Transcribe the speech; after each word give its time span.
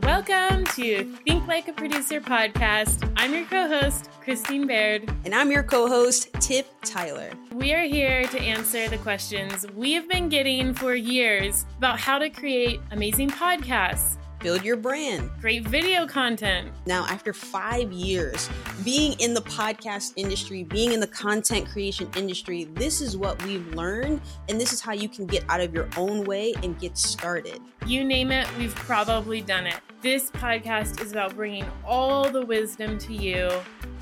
Welcome 0.00 0.64
to 0.76 1.04
Think 1.26 1.46
Like 1.46 1.68
a 1.68 1.72
Producer 1.74 2.18
podcast. 2.18 3.12
I'm 3.18 3.34
your 3.34 3.44
co 3.44 3.68
host, 3.68 4.08
Christine 4.22 4.66
Baird. 4.66 5.12
And 5.26 5.34
I'm 5.34 5.50
your 5.50 5.62
co 5.62 5.86
host, 5.86 6.32
Tiff 6.40 6.64
Tyler. 6.80 7.30
We 7.52 7.74
are 7.74 7.82
here 7.82 8.24
to 8.24 8.40
answer 8.40 8.88
the 8.88 8.96
questions 8.96 9.66
we 9.76 9.92
have 9.92 10.08
been 10.08 10.30
getting 10.30 10.72
for 10.72 10.94
years 10.94 11.66
about 11.76 12.00
how 12.00 12.18
to 12.18 12.30
create 12.30 12.80
amazing 12.90 13.28
podcasts 13.32 14.16
build 14.42 14.64
your 14.64 14.76
brand, 14.76 15.30
great 15.40 15.66
video 15.66 16.06
content. 16.06 16.70
Now, 16.84 17.06
after 17.06 17.32
five 17.32 17.92
years 17.92 18.50
being 18.84 19.12
in 19.20 19.34
the 19.34 19.40
podcast 19.42 20.14
industry, 20.16 20.64
being 20.64 20.92
in 20.92 21.00
the 21.00 21.06
content 21.06 21.68
creation 21.68 22.10
industry, 22.16 22.64
this 22.74 23.00
is 23.00 23.16
what 23.16 23.42
we've 23.44 23.66
learned, 23.74 24.20
and 24.48 24.60
this 24.60 24.72
is 24.72 24.80
how 24.80 24.92
you 24.92 25.08
can 25.08 25.26
get 25.26 25.44
out 25.48 25.60
of 25.60 25.72
your 25.72 25.88
own 25.96 26.24
way 26.24 26.54
and 26.62 26.78
get 26.80 26.98
started. 26.98 27.60
You 27.86 28.04
name 28.04 28.32
it, 28.32 28.48
we've 28.58 28.74
probably 28.74 29.40
done 29.40 29.66
it. 29.66 29.76
This 30.00 30.30
podcast 30.32 31.00
is 31.00 31.12
about 31.12 31.36
bringing 31.36 31.64
all 31.86 32.28
the 32.28 32.44
wisdom 32.44 32.98
to 32.98 33.14
you 33.14 33.48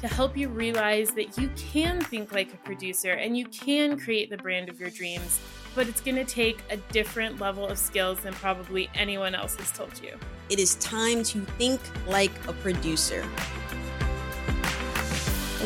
to 0.01 0.09
help 0.09 0.35
you 0.35 0.49
realize 0.49 1.11
that 1.11 1.37
you 1.37 1.51
can 1.57 2.01
think 2.01 2.33
like 2.33 2.55
a 2.55 2.57
producer 2.59 3.13
and 3.13 3.37
you 3.37 3.45
can 3.47 3.99
create 3.99 4.31
the 4.31 4.39
brand 4.39 4.71
of 4.71 4.81
your 4.81 4.89
dreams 4.89 5.39
but 5.75 5.89
it's 5.89 6.01
going 6.01 6.17
to 6.17 6.25
take 6.25 6.63
a 6.71 6.77
different 6.93 7.41
level 7.41 7.67
of 7.67 7.79
skills 7.79 8.21
than 8.21 8.33
probably 8.35 8.91
anyone 8.95 9.35
else 9.35 9.57
has 9.57 9.71
told 9.73 9.93
you. 10.03 10.17
It 10.49 10.59
is 10.59 10.75
time 10.77 11.23
to 11.25 11.41
think 11.59 11.81
like 12.07 12.33
a 12.49 12.53
producer. 12.55 13.25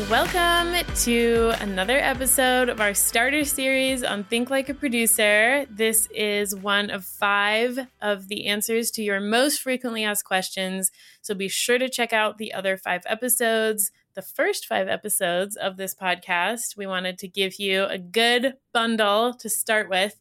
Welcome 0.09 0.85
to 1.03 1.53
another 1.61 1.97
episode 1.97 2.67
of 2.67 2.81
our 2.81 2.93
starter 2.93 3.45
series 3.45 4.03
on 4.03 4.25
Think 4.25 4.49
Like 4.49 4.67
a 4.67 4.73
Producer. 4.73 5.65
This 5.69 6.09
is 6.13 6.53
one 6.53 6.89
of 6.89 7.05
five 7.05 7.79
of 8.01 8.27
the 8.27 8.47
answers 8.47 8.91
to 8.91 9.03
your 9.03 9.21
most 9.21 9.61
frequently 9.61 10.03
asked 10.03 10.25
questions. 10.25 10.91
So 11.21 11.33
be 11.33 11.47
sure 11.47 11.77
to 11.77 11.87
check 11.87 12.11
out 12.11 12.37
the 12.37 12.53
other 12.53 12.75
five 12.75 13.03
episodes 13.05 13.91
the 14.15 14.21
first 14.21 14.65
five 14.65 14.87
episodes 14.87 15.55
of 15.57 15.77
this 15.77 15.93
podcast. 15.93 16.77
We 16.77 16.87
wanted 16.87 17.17
to 17.19 17.27
give 17.27 17.59
you 17.59 17.83
a 17.83 17.97
good 17.97 18.55
bundle 18.73 19.33
to 19.35 19.49
start 19.49 19.89
with. 19.89 20.19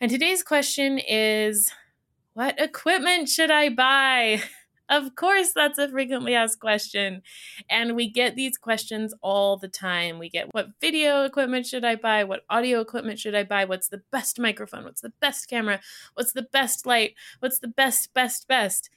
And 0.00 0.10
today's 0.10 0.42
question 0.42 0.98
is 0.98 1.72
What 2.34 2.60
equipment 2.60 3.28
should 3.28 3.50
I 3.50 3.70
buy? 3.70 4.42
Of 4.88 5.14
course, 5.14 5.52
that's 5.54 5.78
a 5.78 5.88
frequently 5.88 6.34
asked 6.34 6.60
question. 6.60 7.22
And 7.70 7.96
we 7.96 8.10
get 8.10 8.36
these 8.36 8.58
questions 8.58 9.14
all 9.22 9.56
the 9.56 9.68
time. 9.68 10.18
We 10.18 10.28
get 10.28 10.52
what 10.52 10.68
video 10.82 11.24
equipment 11.24 11.64
should 11.64 11.82
I 11.82 11.94
buy? 11.94 12.24
What 12.24 12.42
audio 12.50 12.80
equipment 12.80 13.18
should 13.18 13.34
I 13.34 13.44
buy? 13.44 13.64
What's 13.64 13.88
the 13.88 14.02
best 14.10 14.38
microphone? 14.38 14.84
What's 14.84 15.00
the 15.00 15.14
best 15.18 15.48
camera? 15.48 15.80
What's 16.12 16.32
the 16.32 16.42
best 16.42 16.84
light? 16.84 17.14
What's 17.38 17.60
the 17.60 17.68
best, 17.68 18.12
best, 18.12 18.46
best? 18.48 18.90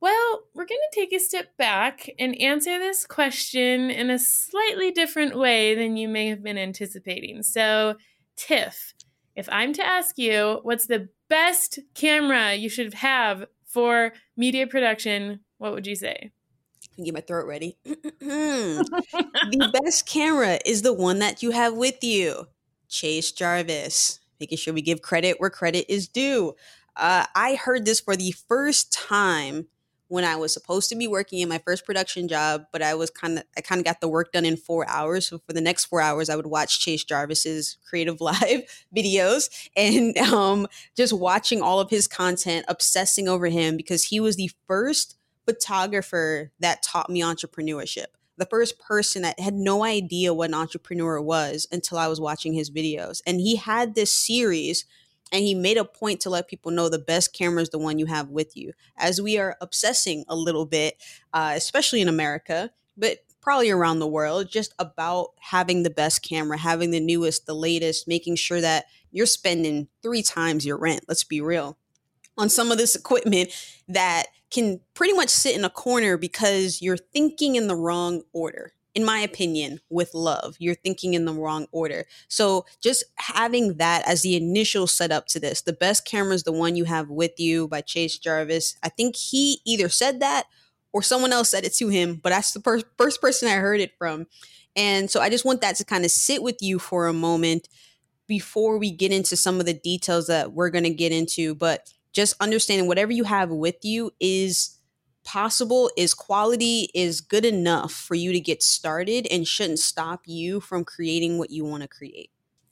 Well, 0.00 0.42
we're 0.54 0.66
going 0.66 0.80
to 0.92 1.00
take 1.00 1.12
a 1.12 1.18
step 1.18 1.56
back 1.56 2.10
and 2.18 2.40
answer 2.40 2.78
this 2.78 3.06
question 3.06 3.90
in 3.90 4.10
a 4.10 4.18
slightly 4.18 4.90
different 4.90 5.38
way 5.38 5.74
than 5.74 5.96
you 5.96 6.08
may 6.08 6.28
have 6.28 6.42
been 6.42 6.58
anticipating. 6.58 7.42
So, 7.42 7.96
Tiff, 8.36 8.94
if 9.34 9.48
I'm 9.50 9.72
to 9.74 9.86
ask 9.86 10.18
you 10.18 10.60
what's 10.62 10.86
the 10.86 11.08
best 11.28 11.78
camera 11.94 12.54
you 12.54 12.68
should 12.68 12.94
have 12.94 13.46
for 13.64 14.12
media 14.36 14.66
production, 14.66 15.40
what 15.58 15.72
would 15.72 15.86
you 15.86 15.96
say? 15.96 16.30
Get 17.02 17.14
my 17.14 17.20
throat 17.20 17.46
ready. 17.46 17.76
the 17.84 19.80
best 19.82 20.06
camera 20.06 20.58
is 20.64 20.82
the 20.82 20.94
one 20.94 21.18
that 21.18 21.42
you 21.42 21.50
have 21.50 21.74
with 21.74 22.02
you. 22.02 22.46
Chase 22.88 23.32
Jarvis, 23.32 24.20
making 24.40 24.58
sure 24.58 24.72
we 24.72 24.82
give 24.82 25.02
credit 25.02 25.40
where 25.40 25.50
credit 25.50 25.92
is 25.92 26.08
due. 26.08 26.54
Uh, 26.96 27.26
I 27.34 27.56
heard 27.56 27.84
this 27.84 28.00
for 28.00 28.16
the 28.16 28.32
first 28.48 28.92
time 28.92 29.66
when 30.08 30.24
I 30.24 30.36
was 30.36 30.52
supposed 30.52 30.88
to 30.90 30.96
be 30.96 31.08
working 31.08 31.40
in 31.40 31.48
my 31.48 31.58
first 31.58 31.84
production 31.84 32.28
job, 32.28 32.66
but 32.72 32.82
I 32.82 32.94
was 32.94 33.10
kind 33.10 33.38
of 33.38 33.44
I 33.56 33.60
kind 33.60 33.78
of 33.80 33.84
got 33.84 34.00
the 34.00 34.08
work 34.08 34.32
done 34.32 34.44
in 34.44 34.56
four 34.56 34.88
hours. 34.88 35.26
So 35.26 35.38
for 35.38 35.52
the 35.52 35.60
next 35.60 35.86
four 35.86 36.00
hours, 36.00 36.28
I 36.28 36.36
would 36.36 36.46
watch 36.46 36.80
Chase 36.80 37.04
Jarvis's 37.04 37.78
Creative 37.88 38.20
Live 38.26 38.84
videos 38.94 39.50
and 39.76 40.16
um, 40.18 40.66
just 40.96 41.12
watching 41.12 41.62
all 41.62 41.80
of 41.80 41.90
his 41.90 42.06
content, 42.06 42.66
obsessing 42.68 43.28
over 43.28 43.46
him 43.46 43.76
because 43.76 44.04
he 44.04 44.20
was 44.20 44.36
the 44.36 44.50
first 44.66 45.16
photographer 45.46 46.52
that 46.60 46.82
taught 46.82 47.10
me 47.10 47.20
entrepreneurship. 47.20 48.06
The 48.38 48.46
first 48.46 48.78
person 48.78 49.22
that 49.22 49.40
had 49.40 49.54
no 49.54 49.82
idea 49.82 50.34
what 50.34 50.50
an 50.50 50.54
entrepreneur 50.54 51.20
was 51.20 51.66
until 51.72 51.96
I 51.96 52.08
was 52.08 52.20
watching 52.20 52.52
his 52.52 52.70
videos. 52.70 53.22
And 53.26 53.40
he 53.40 53.56
had 53.56 53.94
this 53.94 54.12
series 54.12 54.84
and 55.32 55.42
he 55.42 55.54
made 55.54 55.76
a 55.76 55.84
point 55.84 56.20
to 56.20 56.30
let 56.30 56.48
people 56.48 56.70
know 56.70 56.88
the 56.88 56.98
best 56.98 57.32
camera 57.32 57.62
is 57.62 57.70
the 57.70 57.78
one 57.78 57.98
you 57.98 58.06
have 58.06 58.28
with 58.28 58.56
you 58.56 58.72
as 58.96 59.20
we 59.20 59.38
are 59.38 59.56
obsessing 59.60 60.24
a 60.28 60.36
little 60.36 60.66
bit 60.66 61.02
uh, 61.32 61.52
especially 61.54 62.00
in 62.00 62.08
america 62.08 62.70
but 62.96 63.18
probably 63.40 63.70
around 63.70 63.98
the 63.98 64.06
world 64.06 64.50
just 64.50 64.74
about 64.78 65.28
having 65.40 65.82
the 65.82 65.90
best 65.90 66.22
camera 66.22 66.58
having 66.58 66.90
the 66.90 67.00
newest 67.00 67.46
the 67.46 67.54
latest 67.54 68.08
making 68.08 68.36
sure 68.36 68.60
that 68.60 68.86
you're 69.10 69.26
spending 69.26 69.88
three 70.02 70.22
times 70.22 70.66
your 70.66 70.78
rent 70.78 71.04
let's 71.08 71.24
be 71.24 71.40
real 71.40 71.78
on 72.38 72.48
some 72.48 72.70
of 72.70 72.78
this 72.78 72.94
equipment 72.94 73.50
that 73.88 74.26
can 74.50 74.80
pretty 74.94 75.12
much 75.12 75.28
sit 75.28 75.56
in 75.56 75.64
a 75.64 75.70
corner 75.70 76.16
because 76.16 76.80
you're 76.80 76.96
thinking 76.96 77.56
in 77.56 77.66
the 77.66 77.76
wrong 77.76 78.22
order 78.32 78.72
in 78.96 79.04
my 79.04 79.18
opinion, 79.18 79.78
with 79.90 80.14
love. 80.14 80.56
You're 80.58 80.74
thinking 80.74 81.12
in 81.12 81.26
the 81.26 81.34
wrong 81.34 81.66
order. 81.70 82.06
So 82.28 82.64
just 82.82 83.04
having 83.16 83.76
that 83.76 84.08
as 84.08 84.22
the 84.22 84.36
initial 84.36 84.86
setup 84.86 85.26
to 85.28 85.38
this, 85.38 85.60
the 85.60 85.74
best 85.74 86.06
camera 86.06 86.32
is 86.32 86.44
the 86.44 86.52
one 86.52 86.76
you 86.76 86.84
have 86.84 87.10
with 87.10 87.38
you 87.38 87.68
by 87.68 87.82
Chase 87.82 88.16
Jarvis. 88.16 88.74
I 88.82 88.88
think 88.88 89.14
he 89.14 89.60
either 89.66 89.90
said 89.90 90.20
that 90.20 90.44
or 90.94 91.02
someone 91.02 91.30
else 91.30 91.50
said 91.50 91.66
it 91.66 91.74
to 91.74 91.88
him, 91.88 92.18
but 92.22 92.30
that's 92.30 92.54
the 92.54 92.60
per- 92.60 92.80
first 92.96 93.20
person 93.20 93.50
I 93.50 93.56
heard 93.56 93.82
it 93.82 93.92
from. 93.98 94.28
And 94.74 95.10
so 95.10 95.20
I 95.20 95.28
just 95.28 95.44
want 95.44 95.60
that 95.60 95.76
to 95.76 95.84
kind 95.84 96.06
of 96.06 96.10
sit 96.10 96.42
with 96.42 96.62
you 96.62 96.78
for 96.78 97.06
a 97.06 97.12
moment 97.12 97.68
before 98.26 98.78
we 98.78 98.90
get 98.90 99.12
into 99.12 99.36
some 99.36 99.60
of 99.60 99.66
the 99.66 99.74
details 99.74 100.26
that 100.28 100.54
we're 100.54 100.70
going 100.70 100.84
to 100.84 100.90
get 100.90 101.12
into. 101.12 101.54
But 101.54 101.92
just 102.14 102.34
understanding 102.40 102.88
whatever 102.88 103.12
you 103.12 103.24
have 103.24 103.50
with 103.50 103.84
you 103.84 104.12
is 104.20 104.75
possible 105.26 105.90
is 105.96 106.14
quality 106.14 106.88
is 106.94 107.20
good 107.20 107.44
enough 107.44 107.92
for 107.92 108.14
you 108.14 108.32
to 108.32 108.40
get 108.40 108.62
started 108.62 109.26
and 109.30 109.46
shouldn't 109.46 109.80
stop 109.80 110.22
you 110.24 110.60
from 110.60 110.84
creating 110.84 111.36
what 111.36 111.50
you 111.50 111.64
want 111.64 111.82
to 111.82 111.88
create. 111.88 112.30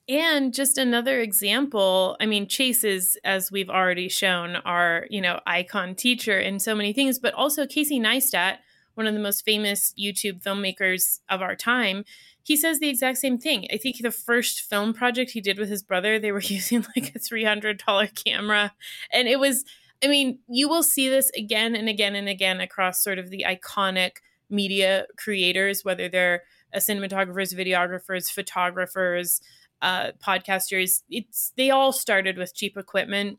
And 0.08 0.52
just 0.52 0.78
another 0.78 1.20
example, 1.20 2.16
I 2.20 2.26
mean, 2.26 2.46
Chase 2.46 2.84
is, 2.84 3.18
as 3.24 3.50
we've 3.50 3.70
already 3.70 4.08
shown, 4.08 4.56
our, 4.56 5.06
you 5.10 5.20
know, 5.20 5.40
icon 5.46 5.94
teacher 5.94 6.38
in 6.38 6.58
so 6.58 6.74
many 6.74 6.92
things, 6.92 7.18
but 7.18 7.34
also 7.34 7.66
Casey 7.66 7.98
Neistat, 7.98 8.58
one 8.94 9.06
of 9.06 9.14
the 9.14 9.20
most 9.20 9.44
famous 9.44 9.94
YouTube 9.98 10.42
filmmakers 10.42 11.20
of 11.28 11.42
our 11.42 11.56
time, 11.56 12.04
he 12.42 12.56
says 12.56 12.78
the 12.78 12.88
exact 12.88 13.18
same 13.18 13.38
thing. 13.38 13.66
I 13.72 13.78
think 13.78 13.96
the 13.98 14.10
first 14.10 14.60
film 14.60 14.92
project 14.92 15.30
he 15.30 15.40
did 15.40 15.58
with 15.58 15.70
his 15.70 15.82
brother, 15.82 16.18
they 16.18 16.32
were 16.32 16.40
using 16.44 16.86
like 16.94 17.14
a 17.14 17.18
$300 17.18 18.24
camera. 18.24 18.74
And 19.10 19.26
it 19.26 19.40
was, 19.40 19.64
I 20.04 20.08
mean, 20.08 20.38
you 20.48 20.68
will 20.68 20.82
see 20.82 21.08
this 21.08 21.30
again 21.30 21.74
and 21.74 21.88
again 21.88 22.14
and 22.14 22.28
again 22.28 22.60
across 22.60 23.02
sort 23.02 23.18
of 23.18 23.30
the 23.30 23.46
iconic 23.48 24.16
media 24.50 25.06
creators, 25.16 25.82
whether 25.82 26.08
they're 26.10 26.42
a 26.74 26.78
cinematographers, 26.78 27.54
videographers, 27.54 28.30
photographers, 28.30 29.40
uh, 29.80 30.12
podcasters. 30.22 31.02
It's 31.08 31.52
they 31.56 31.70
all 31.70 31.92
started 31.92 32.36
with 32.36 32.54
cheap 32.54 32.76
equipment. 32.76 33.38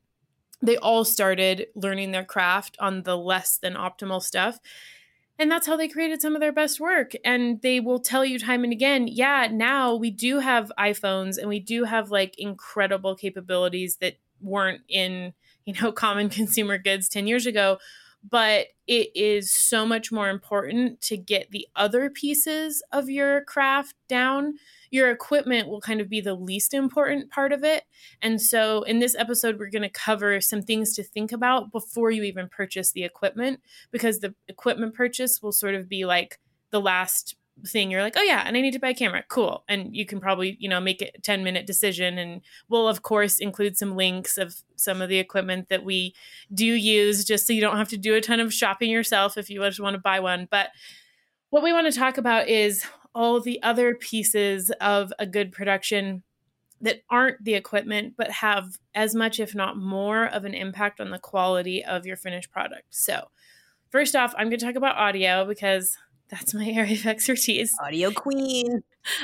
They 0.62 0.78
all 0.78 1.06
started 1.06 1.68
learning 1.76 2.12
their 2.12 2.26
craft 2.26 2.78
on 2.80 3.04
the 3.04 3.18
less 3.18 3.58
than 3.58 3.76
optimal 3.76 4.22
stuff. 4.22 4.60
And 5.38 5.52
that's 5.52 5.68
how 5.68 5.76
they 5.76 5.90
created 5.90 6.22
some 6.22 6.34
of 6.34 6.40
their 6.40 6.54
best 6.54 6.80
work. 6.80 7.12
And 7.26 7.62
they 7.62 7.80
will 7.82 8.00
tell 8.00 8.24
you 8.24 8.40
time 8.40 8.64
and 8.64 8.72
again, 8.72 9.08
yeah, 9.08 9.50
now 9.52 9.94
we 9.94 10.10
do 10.10 10.40
have 10.40 10.72
iPhones 10.80 11.38
and 11.38 11.50
we 11.50 11.60
do 11.60 11.84
have 11.84 12.10
like 12.10 12.36
incredible 12.40 13.16
capabilities 13.16 13.98
that 13.98 14.16
weren't 14.42 14.82
in 14.88 15.34
you 15.66 15.74
know 15.82 15.92
common 15.94 16.30
consumer 16.30 16.78
goods 16.78 17.10
10 17.10 17.28
years 17.28 17.46
ago 17.46 17.78
but 18.30 18.68
it 18.88 19.10
is 19.16 19.52
so 19.52 19.86
much 19.86 20.12
more 20.12 20.30
important 20.30 21.00
to 21.02 21.18
get 21.18 21.52
the 21.52 21.68
other 21.76 22.10
pieces 22.10 22.84
of 22.92 23.10
your 23.10 23.44
craft 23.44 23.96
down. 24.08 24.56
Your 24.90 25.12
equipment 25.12 25.68
will 25.68 25.82
kind 25.82 26.02
of 26.02 26.10
be 26.10 26.22
the 26.22 26.34
least 26.34 26.74
important 26.74 27.30
part 27.30 27.52
of 27.52 27.64
it. 27.64 27.84
And 28.22 28.42
so 28.42 28.82
in 28.84 29.00
this 29.00 29.16
episode 29.16 29.60
we're 29.60 29.70
going 29.70 29.84
to 29.84 29.90
cover 29.90 30.42
some 30.42 30.62
things 30.64 30.94
to 30.96 31.04
think 31.04 31.32
about 31.32 31.72
before 31.72 32.10
you 32.10 32.24
even 32.24 32.50
purchase 32.50 32.92
the 32.92 33.04
equipment 33.04 33.60
because 33.92 34.20
the 34.20 34.34
equipment 34.48 34.96
purchase 34.96 35.42
will 35.42 35.52
sort 35.52 35.76
of 35.76 35.88
be 35.88 36.06
like 36.06 36.40
the 36.72 36.82
last 36.82 37.36
thing 37.66 37.90
you're 37.90 38.02
like 38.02 38.18
oh 38.18 38.22
yeah 38.22 38.44
and 38.46 38.58
i 38.58 38.62
need 38.62 38.74
to 38.74 38.80
buy 38.80 38.90
a 38.90 38.94
camera. 38.94 39.24
Cool. 39.28 39.64
And 39.68 39.96
you 39.96 40.06
can 40.06 40.20
probably 40.20 40.58
you 40.60 40.70
know 40.70 40.80
make 40.80 41.02
a 41.02 41.12
10 41.22 41.44
minute 41.44 41.66
decision 41.66 42.18
and 42.18 42.42
we'll 42.70 42.88
of 42.88 43.02
course 43.02 43.40
include 43.40 43.78
some 43.78 43.96
links 43.96 44.38
of 44.38 44.56
some 44.76 45.02
of 45.02 45.10
the 45.10 45.20
equipment 45.20 45.70
that 45.70 45.84
we 45.84 46.14
do 46.54 46.66
use 46.66 47.24
just 47.24 47.48
so 47.48 47.54
you 47.54 47.62
don't 47.62 47.78
have 47.78 47.90
to 47.90 47.98
do 47.98 48.16
a 48.16 48.22
ton 48.22 48.40
of 48.40 48.54
shopping 48.54 48.92
yourself 48.92 49.38
if 49.38 49.50
you 49.50 49.62
just 49.62 49.80
want 49.80 49.96
to 49.96 50.02
buy 50.02 50.20
one. 50.20 50.48
But 50.52 50.70
what 51.50 51.64
we 51.64 51.74
want 51.74 51.92
to 51.92 51.98
talk 51.98 52.18
about 52.18 52.50
is 52.50 52.86
all 53.14 53.40
the 53.40 53.64
other 53.64 53.96
pieces 53.96 54.72
of 54.82 55.14
a 55.20 55.26
good 55.26 55.52
production 55.52 56.24
that 56.82 57.02
aren't 57.10 57.44
the 57.44 57.54
equipment 57.54 58.14
but 58.18 58.30
have 58.30 58.78
as 58.94 59.16
much 59.16 59.40
if 59.40 59.56
not 59.56 59.78
more 59.78 60.26
of 60.26 60.44
an 60.44 60.54
impact 60.54 61.00
on 61.00 61.10
the 61.10 61.20
quality 61.20 61.84
of 61.84 62.06
your 62.06 62.18
finished 62.18 62.52
product. 62.52 62.88
So 62.90 63.30
first 63.90 64.16
off, 64.16 64.34
I'm 64.38 64.50
going 64.50 64.60
to 64.60 64.66
talk 64.66 64.76
about 64.76 64.98
audio 64.98 65.46
because 65.46 65.98
that's 66.30 66.54
my 66.54 66.68
area 66.68 66.96
of 66.96 67.06
expertise. 67.06 67.74
Audio 67.82 68.12
queen. 68.12 68.84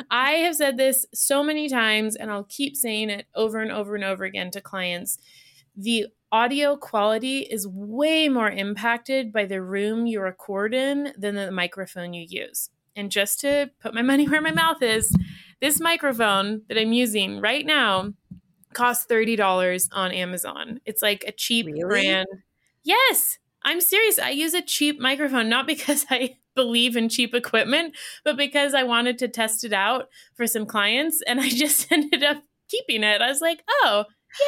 I 0.10 0.32
have 0.32 0.56
said 0.56 0.78
this 0.78 1.06
so 1.14 1.44
many 1.44 1.68
times, 1.70 2.16
and 2.16 2.32
I'll 2.32 2.44
keep 2.44 2.76
saying 2.76 3.10
it 3.10 3.26
over 3.36 3.60
and 3.60 3.72
over 3.72 3.96
and 3.96 4.04
over 4.04 4.24
again 4.24 4.52
to 4.52 4.62
clients. 4.62 5.18
The 5.76 6.08
audio 6.32 6.78
quality 6.78 7.40
is 7.40 7.68
way 7.68 8.30
more 8.30 8.50
impacted 8.50 9.34
by 9.34 9.46
the 9.46 9.62
room 9.62 10.06
you 10.06 10.22
record 10.22 10.74
in 10.74 11.14
than 11.18 11.36
the 11.36 11.52
microphone 11.52 12.14
you 12.14 12.26
use. 12.28 12.70
And 12.96 13.12
just 13.12 13.40
to 13.42 13.72
put 13.82 13.94
my 13.94 14.02
money 14.02 14.26
where 14.30 14.42
my 14.42 14.52
mouth 14.52 14.82
is, 14.82 15.16
this 15.60 15.80
microphone 15.80 16.62
that 16.70 16.78
I'm 16.78 16.94
using 16.94 17.40
right 17.40 17.66
now 17.66 18.14
costs 18.74 19.06
$30 19.08 19.90
on 19.92 20.12
Amazon. 20.12 20.80
It's 20.86 21.02
like 21.02 21.24
a 21.28 21.32
cheap 21.32 21.66
really? 21.66 21.82
brand. 21.82 22.28
Yes, 22.84 23.38
I'm 23.64 23.82
serious. 23.82 24.18
I 24.18 24.30
use 24.30 24.54
a 24.54 24.62
cheap 24.62 25.00
microphone, 25.00 25.50
not 25.50 25.68
because 25.68 26.06
I 26.10 26.38
believe 26.56 26.96
in 26.96 27.10
cheap 27.10 27.34
equipment, 27.34 27.96
but 28.24 28.38
because 28.38 28.74
I 28.74 28.84
wanted 28.84 29.18
to 29.20 29.28
test 29.28 29.64
it 29.64 29.74
out 29.74 30.08
for 30.36 30.48
some 30.48 30.66
clients 30.66 31.22
and 31.26 31.40
I 31.40 31.50
just 31.50 31.92
ended 31.92 32.24
up 32.24 32.44
keeping 32.70 33.04
it. 33.04 33.22
I 33.22 33.28
was 33.28 33.42
like, 33.42 33.64
oh, 33.70 34.06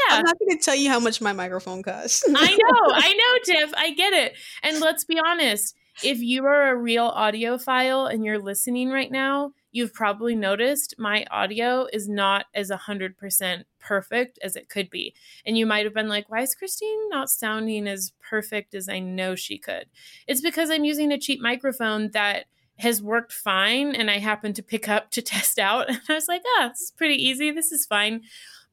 yeah. 0.10 0.18
I'm 0.18 0.24
not 0.24 0.40
going 0.40 0.58
to 0.58 0.64
tell 0.64 0.76
you 0.76 0.90
how 0.90 1.00
much 1.00 1.22
my 1.22 1.34
microphone 1.34 1.84
costs. 1.84 2.24
I 2.36 2.52
know. 2.52 2.94
I 2.94 3.14
know, 3.14 3.54
Tiff. 3.54 3.74
I 3.76 3.94
get 3.94 4.14
it. 4.14 4.34
And 4.64 4.80
let's 4.80 5.06
be 5.06 5.20
honest 5.24 5.76
if 6.04 6.20
you 6.22 6.46
are 6.46 6.72
a 6.72 6.76
real 6.76 7.12
audiophile 7.12 8.12
and 8.12 8.26
you're 8.26 8.40
listening 8.40 8.90
right 8.90 9.12
now, 9.12 9.52
you've 9.74 9.94
probably 9.94 10.36
noticed 10.36 10.96
my 10.98 11.26
audio 11.32 11.88
is 11.92 12.08
not 12.08 12.46
as 12.54 12.70
100% 12.70 13.64
perfect 13.80 14.40
as 14.42 14.56
it 14.56 14.70
could 14.70 14.90
be. 14.90 15.14
And 15.46 15.58
you 15.58 15.66
might 15.66 15.84
have 15.84 15.94
been 15.94 16.08
like, 16.08 16.30
why 16.30 16.42
is 16.42 16.56
Christine 16.56 17.10
not 17.10 17.30
sounding 17.30 17.88
as 17.88 18.14
perfect 18.22 18.76
as 18.76 18.88
I 18.88 19.00
know 19.00 19.36
she 19.36 19.58
could? 19.58 19.88
It's 20.28 20.42
because 20.42 20.70
I'm 20.70 20.86
using 20.86 21.12
a 21.12 21.18
cheap 21.18 21.42
microphone 21.42 22.12
that 22.12 22.46
has 22.78 23.02
worked 23.02 23.34
fine 23.34 23.96
and 23.96 24.10
I 24.10 24.20
happened 24.20 24.56
to 24.56 24.64
pick 24.64 24.88
up 24.88 25.12
to 25.12 25.22
test 25.34 25.60
out. 25.60 25.90
And 25.90 26.00
I 26.08 26.14
was 26.14 26.28
like, 26.28 26.44
ah, 26.58 26.66
oh, 26.66 26.70
this 26.70 26.82
is 26.82 26.94
pretty 26.96 27.16
easy. 27.16 27.52
This 27.52 27.72
is 27.72 27.86
fine. 27.86 28.22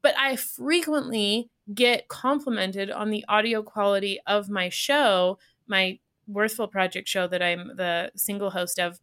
But 0.02 0.14
I 0.18 0.36
frequently 0.36 1.50
get 1.74 2.08
complimented 2.08 2.90
on 2.90 3.10
the 3.10 3.24
audio 3.28 3.62
quality 3.62 4.20
of 4.26 4.48
my 4.48 4.68
show, 4.68 5.38
my 5.66 5.98
Worthful 6.26 6.68
Project 6.68 7.08
show 7.08 7.26
that 7.26 7.42
I'm 7.42 7.76
the 7.76 8.12
single 8.16 8.50
host 8.50 8.78
of. 8.78 9.00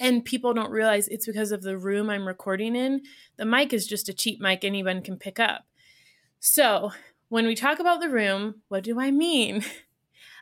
And 0.00 0.24
people 0.24 0.54
don't 0.54 0.72
realize 0.72 1.06
it's 1.08 1.26
because 1.26 1.52
of 1.52 1.62
the 1.62 1.78
room 1.78 2.10
I'm 2.10 2.26
recording 2.26 2.74
in. 2.74 3.02
The 3.36 3.44
mic 3.44 3.72
is 3.72 3.86
just 3.86 4.08
a 4.08 4.14
cheap 4.14 4.40
mic 4.40 4.64
anyone 4.64 5.02
can 5.02 5.18
pick 5.18 5.38
up. 5.38 5.66
So, 6.40 6.90
when 7.28 7.46
we 7.46 7.54
talk 7.54 7.78
about 7.78 8.00
the 8.00 8.08
room, 8.08 8.62
what 8.68 8.82
do 8.82 8.98
I 9.00 9.10
mean? 9.10 9.64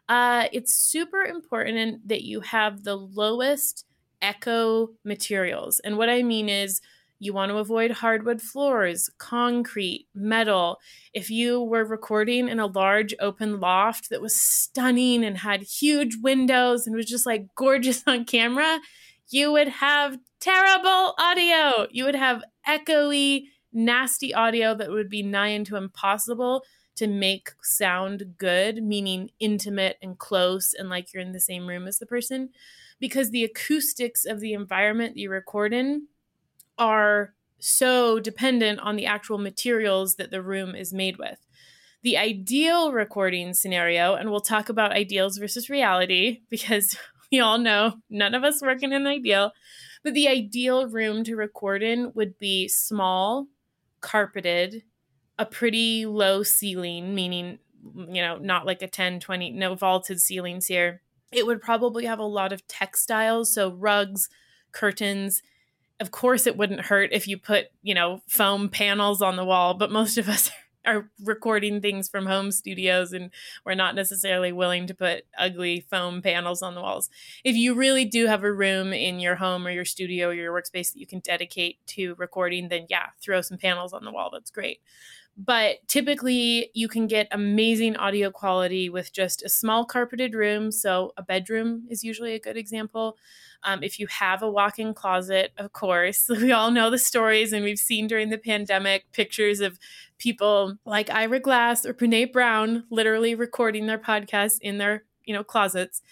Uh, 0.09 0.49
it's 0.53 0.75
super 0.75 1.23
important 1.23 2.09
that 2.09 2.23
you 2.23 2.41
have 2.41 2.83
the 2.83 2.97
lowest 2.97 3.85
echo 4.23 4.89
materials. 5.05 5.81
And 5.81 5.99
what 5.99 6.09
I 6.09 6.23
mean 6.23 6.49
is, 6.49 6.81
you 7.21 7.33
want 7.33 7.51
to 7.51 7.59
avoid 7.59 7.91
hardwood 7.91 8.41
floors, 8.41 9.11
concrete, 9.19 10.07
metal. 10.15 10.79
If 11.13 11.31
you 11.31 11.63
were 11.63 11.85
recording 11.85 12.49
in 12.49 12.61
a 12.61 12.67
large 12.67 13.13
open 13.21 13.59
loft 13.59 14.11
that 14.11 14.23
was 14.23 14.37
stunning 14.37 15.25
and 15.25 15.37
had 15.37 15.63
huge 15.63 16.17
windows 16.23 16.87
and 16.87 16.95
was 16.95 17.07
just 17.07 17.27
like 17.27 17.53
gorgeous 17.57 18.05
on 18.07 18.25
camera, 18.25 18.79
you 19.31 19.53
would 19.53 19.69
have 19.69 20.19
terrible 20.41 21.15
audio. 21.19 21.87
You 21.91 22.05
would 22.05 22.15
have 22.15 22.43
echoey, 22.67 23.45
nasty 23.73 24.33
audio 24.35 24.75
that 24.75 24.91
would 24.91 25.11
be 25.11 25.23
nigh 25.23 25.49
into 25.49 25.77
impossible 25.77 26.65
to 26.97 27.07
make 27.07 27.51
sound 27.63 28.35
good, 28.39 28.83
meaning 28.83 29.31
intimate 29.39 29.99
and 30.03 30.19
close 30.19 30.75
and 30.77 30.89
like 30.89 31.13
you're 31.13 31.23
in 31.23 31.33
the 31.33 31.41
same 31.41 31.67
room 31.67 31.87
as 31.87 31.99
the 31.99 32.07
person. 32.07 32.51
Because 32.99 33.31
the 33.31 33.45
acoustics 33.45 34.25
of 34.25 34.41
the 34.41 34.53
environment 34.53 35.17
you 35.17 35.31
record 35.31 35.73
in 35.73 36.09
are 36.77 37.35
so 37.61 38.19
dependent 38.19 38.81
on 38.81 38.97
the 38.97 39.07
actual 39.07 39.39
materials 39.39 40.17
that 40.17 40.31
the 40.31 40.43
room 40.43 40.75
is 40.75 40.93
made 40.93 41.19
with. 41.19 41.39
The 42.03 42.17
ideal 42.17 42.93
recording 42.93 43.55
scenario, 43.55 44.15
and 44.15 44.31
we'll 44.31 44.41
talk 44.41 44.69
about 44.69 44.93
ideals 44.93 45.39
versus 45.39 45.69
reality 45.69 46.41
because 46.51 46.97
we 47.33 47.41
all 47.41 47.59
know 47.59 47.95
none 48.11 48.35
of 48.35 48.45
us 48.45 48.63
work 48.63 48.83
in 48.83 48.93
an 48.93 49.07
ideal, 49.07 49.53
but 50.03 50.15
the 50.15 50.29
ideal 50.29 50.87
room 50.87 51.25
to 51.25 51.37
record 51.37 51.83
in 51.83 52.13
would 52.15 52.39
be 52.39 52.69
small, 52.69 53.47
carpeted, 54.01 54.83
a 55.39 55.47
pretty 55.47 56.07
low 56.07 56.43
ceiling, 56.43 57.15
meaning, 57.15 57.59
you 57.97 58.23
know, 58.23 58.39
not 58.39 58.67
like 58.67 58.83
a 58.83 58.89
10, 58.89 59.21
20, 59.21 59.51
no 59.53 59.75
vaulted 59.75 60.21
ceilings 60.21 60.67
here. 60.67 61.03
It 61.31 61.47
would 61.47 61.61
probably 61.61 62.07
have 62.07 62.19
a 62.19 62.25
lot 62.25 62.53
of 62.53 62.67
textiles, 62.67 63.53
so 63.53 63.71
rugs, 63.71 64.29
curtains, 64.73 65.43
of 66.01 66.11
course 66.11 66.47
it 66.47 66.57
wouldn't 66.57 66.81
hurt 66.81 67.11
if 67.13 67.27
you 67.27 67.39
put 67.39 67.67
you 67.83 67.95
know 67.95 68.23
foam 68.29 68.69
panels 68.69 69.23
on 69.23 69.37
the 69.37 69.45
wall 69.45 69.75
but 69.75 69.91
most 69.91 70.19
of 70.19 70.29
us 70.29 70.51
are 70.89 71.11
recording 71.23 71.81
things 71.81 72.09
from 72.09 72.27
home 72.27 72.51
studios 72.51 73.13
and 73.13 73.31
we're 73.65 73.75
not 73.75 73.95
necessarily 73.95 74.53
willing 74.53 74.87
to 74.87 74.95
put 74.95 75.25
ugly 75.39 75.81
foam 75.91 76.23
panels 76.23 76.63
on 76.63 76.75
the 76.75 76.81
walls. 76.81 77.11
If 77.45 77.57
you 77.57 77.75
really 77.75 78.05
do 78.05 78.27
have 78.27 78.43
a 78.45 78.53
room 78.53 78.93
in 78.93 79.21
your 79.21 79.37
home 79.37 79.67
or 79.67 79.71
your 79.71 79.85
studio 79.85 80.29
or 80.29 80.35
your 80.35 80.53
workspace 80.55 80.93
that 80.93 81.01
you 81.01 81.07
can 81.07 81.21
dedicate 81.21 81.79
to 81.89 82.15
recording 82.17 82.69
then 82.69 82.87
yeah 82.89 83.09
throw 83.21 83.41
some 83.43 83.59
panels 83.59 83.93
on 83.93 84.05
the 84.05 84.11
wall. 84.13 84.31
That's 84.33 84.51
great 84.51 84.81
but 85.39 85.77
typically 85.87 86.71
you 86.75 86.89
can 86.89 87.07
get 87.07 87.29
amazing 87.31 87.97
audio 87.97 88.31
quality 88.31 88.91
with 88.91 89.13
just 89.13 89.43
a 89.45 89.49
small 89.49 89.85
carpeted 89.85 90.35
room 90.35 90.73
so 90.73 91.13
a 91.17 91.23
bedroom 91.23 91.85
is 91.89 92.03
usually 92.03 92.35
a 92.35 92.41
good 92.41 92.57
example 92.57 93.17
um, 93.65 93.83
if 93.83 93.99
you 93.99 94.07
have 94.07 94.43
a 94.43 94.51
walk 94.51 94.79
in 94.79 94.95
closet, 94.95 95.53
of 95.57 95.73
course, 95.73 96.29
we 96.31 96.53
all 96.53 96.71
know 96.71 96.91
the 96.91 96.99
stories, 96.99 97.53
and 97.53 97.65
we've 97.65 97.79
seen 97.79 98.07
during 98.07 98.31
the 98.31 98.39
pandemic 98.39 99.11
pictures 99.13 99.61
of 99.61 99.79
people 100.19 100.77
like 100.85 101.11
Ira 101.11 101.41
Glass 101.41 101.85
or 101.85 101.95
Brene 101.95 102.33
Brown 102.33 102.85
literally 102.91 103.35
recording 103.35 103.87
their 103.87 103.99
podcasts 103.99 104.59
in 104.61 104.79
their 104.79 105.05
you 105.25 105.35
know 105.35 105.45
closets. 105.45 106.03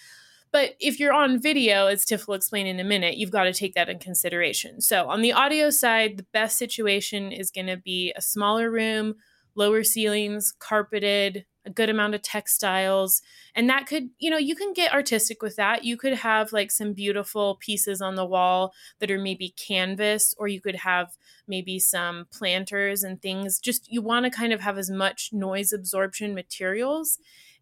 But 0.53 0.75
if 0.81 0.99
you're 0.99 1.13
on 1.13 1.41
video, 1.41 1.87
as 1.87 2.05
Tiff 2.05 2.27
will 2.27 2.35
explain 2.35 2.67
in 2.67 2.81
a 2.81 2.85
minute, 2.85 3.17
you've 3.17 3.31
got 3.31 3.45
to 3.45 3.53
take 3.53 3.75
that 3.75 3.89
in 3.89 3.99
consideration. 3.99 4.81
So 4.81 5.09
on 5.09 5.23
the 5.23 5.33
audio 5.33 5.71
side, 5.71 6.17
the 6.17 6.27
best 6.33 6.57
situation 6.59 7.33
is 7.33 7.51
going 7.51 7.67
to 7.67 7.77
be 7.77 8.13
a 8.17 8.23
smaller 8.23 8.71
room, 8.71 9.17
lower 9.55 9.83
ceilings, 9.85 10.53
carpeted, 10.59 11.45
a 11.67 11.71
good 11.71 11.91
amount 11.91 12.15
of 12.15 12.23
textiles. 12.23 13.21
And 13.55 13.69
that 13.69 13.87
could 13.87 14.11
you 14.19 14.31
know 14.31 14.39
you 14.39 14.55
can 14.55 14.73
get 14.73 14.93
artistic 14.93 15.43
with 15.43 15.57
that. 15.57 15.85
You 15.85 15.97
could 15.97 16.15
have 16.15 16.53
like 16.53 16.71
some 16.71 16.93
beautiful 16.93 17.57
pieces 17.61 18.01
on 18.01 18.15
the 18.15 18.25
wall 18.25 18.73
that 19.01 19.11
are 19.11 19.19
maybe 19.19 19.55
canvas 19.59 20.35
or 20.39 20.47
you 20.49 20.61
could 20.61 20.77
have 20.77 21.17
maybe 21.49 21.79
some 21.81 22.27
planters 22.33 23.03
and 23.03 23.21
things. 23.21 23.59
Just 23.59 23.91
you 23.91 24.01
want 24.01 24.25
to 24.25 24.31
kind 24.31 24.53
of 24.53 24.61
have 24.61 24.79
as 24.79 24.91
much 24.91 25.31
noise 25.33 25.73
absorption 25.73 26.35
materials 26.35 27.19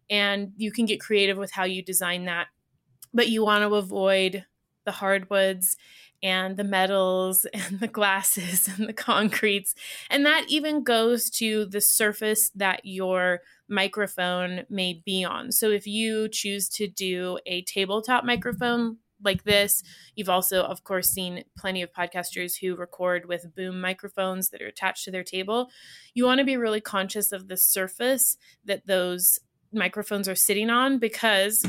and 0.09 0.51
you 0.55 0.71
can 0.71 0.85
get 0.85 1.01
creative 1.01 1.37
with 1.37 1.51
how 1.51 1.63
you 1.63 1.81
design 1.81 2.25
that 2.25 2.47
but 3.15 3.29
you 3.29 3.43
want 3.43 3.63
to 3.63 3.75
avoid 3.75 4.45
the 4.85 4.91
hardwoods 4.91 5.77
and 6.21 6.57
the 6.57 6.63
metals 6.63 7.45
and 7.53 7.79
the 7.79 7.87
glasses 7.87 8.67
and 8.67 8.87
the 8.87 8.93
concretes. 8.93 9.73
And 10.09 10.25
that 10.25 10.45
even 10.49 10.83
goes 10.83 11.29
to 11.31 11.65
the 11.65 11.81
surface 11.81 12.51
that 12.55 12.81
your 12.83 13.41
microphone 13.67 14.65
may 14.69 15.01
be 15.05 15.23
on. 15.23 15.51
So 15.51 15.69
if 15.69 15.87
you 15.87 16.27
choose 16.29 16.69
to 16.69 16.87
do 16.87 17.39
a 17.45 17.63
tabletop 17.63 18.23
microphone 18.23 18.97
like 19.23 19.43
this, 19.43 19.81
you've 20.15 20.29
also, 20.29 20.61
of 20.61 20.83
course, 20.83 21.09
seen 21.09 21.45
plenty 21.57 21.81
of 21.81 21.91
podcasters 21.91 22.59
who 22.59 22.75
record 22.75 23.27
with 23.27 23.55
boom 23.55 23.81
microphones 23.81 24.49
that 24.49 24.61
are 24.61 24.67
attached 24.67 25.05
to 25.05 25.11
their 25.11 25.23
table. 25.23 25.69
You 26.13 26.25
want 26.25 26.39
to 26.39 26.45
be 26.45 26.57
really 26.57 26.81
conscious 26.81 27.31
of 27.31 27.47
the 27.47 27.57
surface 27.57 28.37
that 28.65 28.85
those 28.85 29.39
microphones 29.73 30.29
are 30.29 30.35
sitting 30.35 30.69
on 30.69 30.99
because 30.99 31.65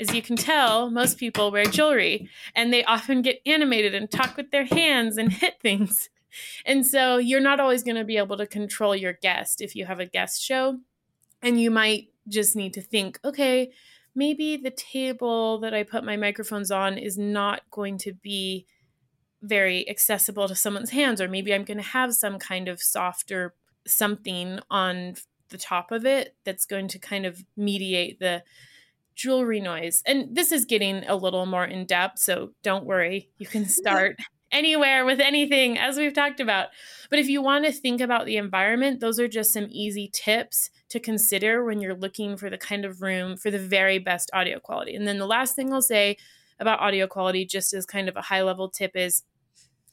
as 0.00 0.14
you 0.14 0.22
can 0.22 0.36
tell, 0.36 0.90
most 0.90 1.18
people 1.18 1.50
wear 1.50 1.64
jewelry 1.64 2.28
and 2.54 2.72
they 2.72 2.82
often 2.84 3.22
get 3.22 3.40
animated 3.44 3.94
and 3.94 4.10
talk 4.10 4.36
with 4.36 4.50
their 4.50 4.64
hands 4.64 5.18
and 5.18 5.30
hit 5.32 5.60
things. 5.60 6.08
And 6.64 6.86
so 6.86 7.18
you're 7.18 7.40
not 7.40 7.60
always 7.60 7.82
going 7.82 7.96
to 7.96 8.04
be 8.04 8.16
able 8.16 8.36
to 8.38 8.46
control 8.46 8.96
your 8.96 9.12
guest 9.12 9.60
if 9.60 9.76
you 9.76 9.84
have 9.84 10.00
a 10.00 10.06
guest 10.06 10.42
show. 10.42 10.78
And 11.42 11.60
you 11.60 11.70
might 11.70 12.08
just 12.28 12.56
need 12.56 12.74
to 12.74 12.82
think, 12.82 13.18
okay, 13.24 13.72
maybe 14.14 14.56
the 14.56 14.70
table 14.70 15.58
that 15.60 15.74
I 15.74 15.82
put 15.82 16.04
my 16.04 16.16
microphones 16.16 16.70
on 16.70 16.98
is 16.98 17.18
not 17.18 17.62
going 17.70 17.98
to 17.98 18.12
be 18.12 18.66
very 19.42 19.88
accessible 19.88 20.48
to 20.48 20.54
someone's 20.54 20.90
hands, 20.90 21.20
or 21.20 21.28
maybe 21.28 21.54
I'm 21.54 21.64
going 21.64 21.78
to 21.78 21.82
have 21.82 22.14
some 22.14 22.38
kind 22.38 22.68
of 22.68 22.80
softer 22.80 23.54
something 23.86 24.60
on 24.70 25.14
the 25.48 25.58
top 25.58 25.90
of 25.90 26.04
it 26.04 26.36
that's 26.44 26.66
going 26.66 26.88
to 26.88 26.98
kind 26.98 27.24
of 27.26 27.42
mediate 27.56 28.20
the 28.20 28.42
jewelry 29.14 29.60
noise. 29.60 30.02
And 30.06 30.34
this 30.34 30.52
is 30.52 30.64
getting 30.64 31.04
a 31.06 31.16
little 31.16 31.46
more 31.46 31.64
in 31.64 31.86
depth, 31.86 32.18
so 32.18 32.50
don't 32.62 32.84
worry. 32.84 33.30
You 33.38 33.46
can 33.46 33.64
start 33.68 34.16
anywhere 34.52 35.04
with 35.04 35.20
anything, 35.20 35.78
as 35.78 35.96
we've 35.96 36.12
talked 36.12 36.40
about. 36.40 36.68
But 37.08 37.18
if 37.18 37.28
you 37.28 37.42
want 37.42 37.64
to 37.64 37.72
think 37.72 38.00
about 38.00 38.26
the 38.26 38.36
environment, 38.36 39.00
those 39.00 39.20
are 39.20 39.28
just 39.28 39.52
some 39.52 39.68
easy 39.70 40.10
tips 40.12 40.70
to 40.90 41.00
consider 41.00 41.64
when 41.64 41.80
you're 41.80 41.94
looking 41.94 42.36
for 42.36 42.50
the 42.50 42.58
kind 42.58 42.84
of 42.84 43.02
room 43.02 43.36
for 43.36 43.50
the 43.50 43.58
very 43.58 43.98
best 43.98 44.30
audio 44.32 44.58
quality. 44.58 44.94
And 44.94 45.06
then 45.06 45.18
the 45.18 45.26
last 45.26 45.54
thing 45.54 45.72
I'll 45.72 45.82
say 45.82 46.16
about 46.58 46.80
audio 46.80 47.06
quality, 47.06 47.46
just 47.46 47.72
as 47.72 47.86
kind 47.86 48.08
of 48.08 48.16
a 48.16 48.22
high 48.22 48.42
level 48.42 48.68
tip, 48.68 48.92
is 48.94 49.22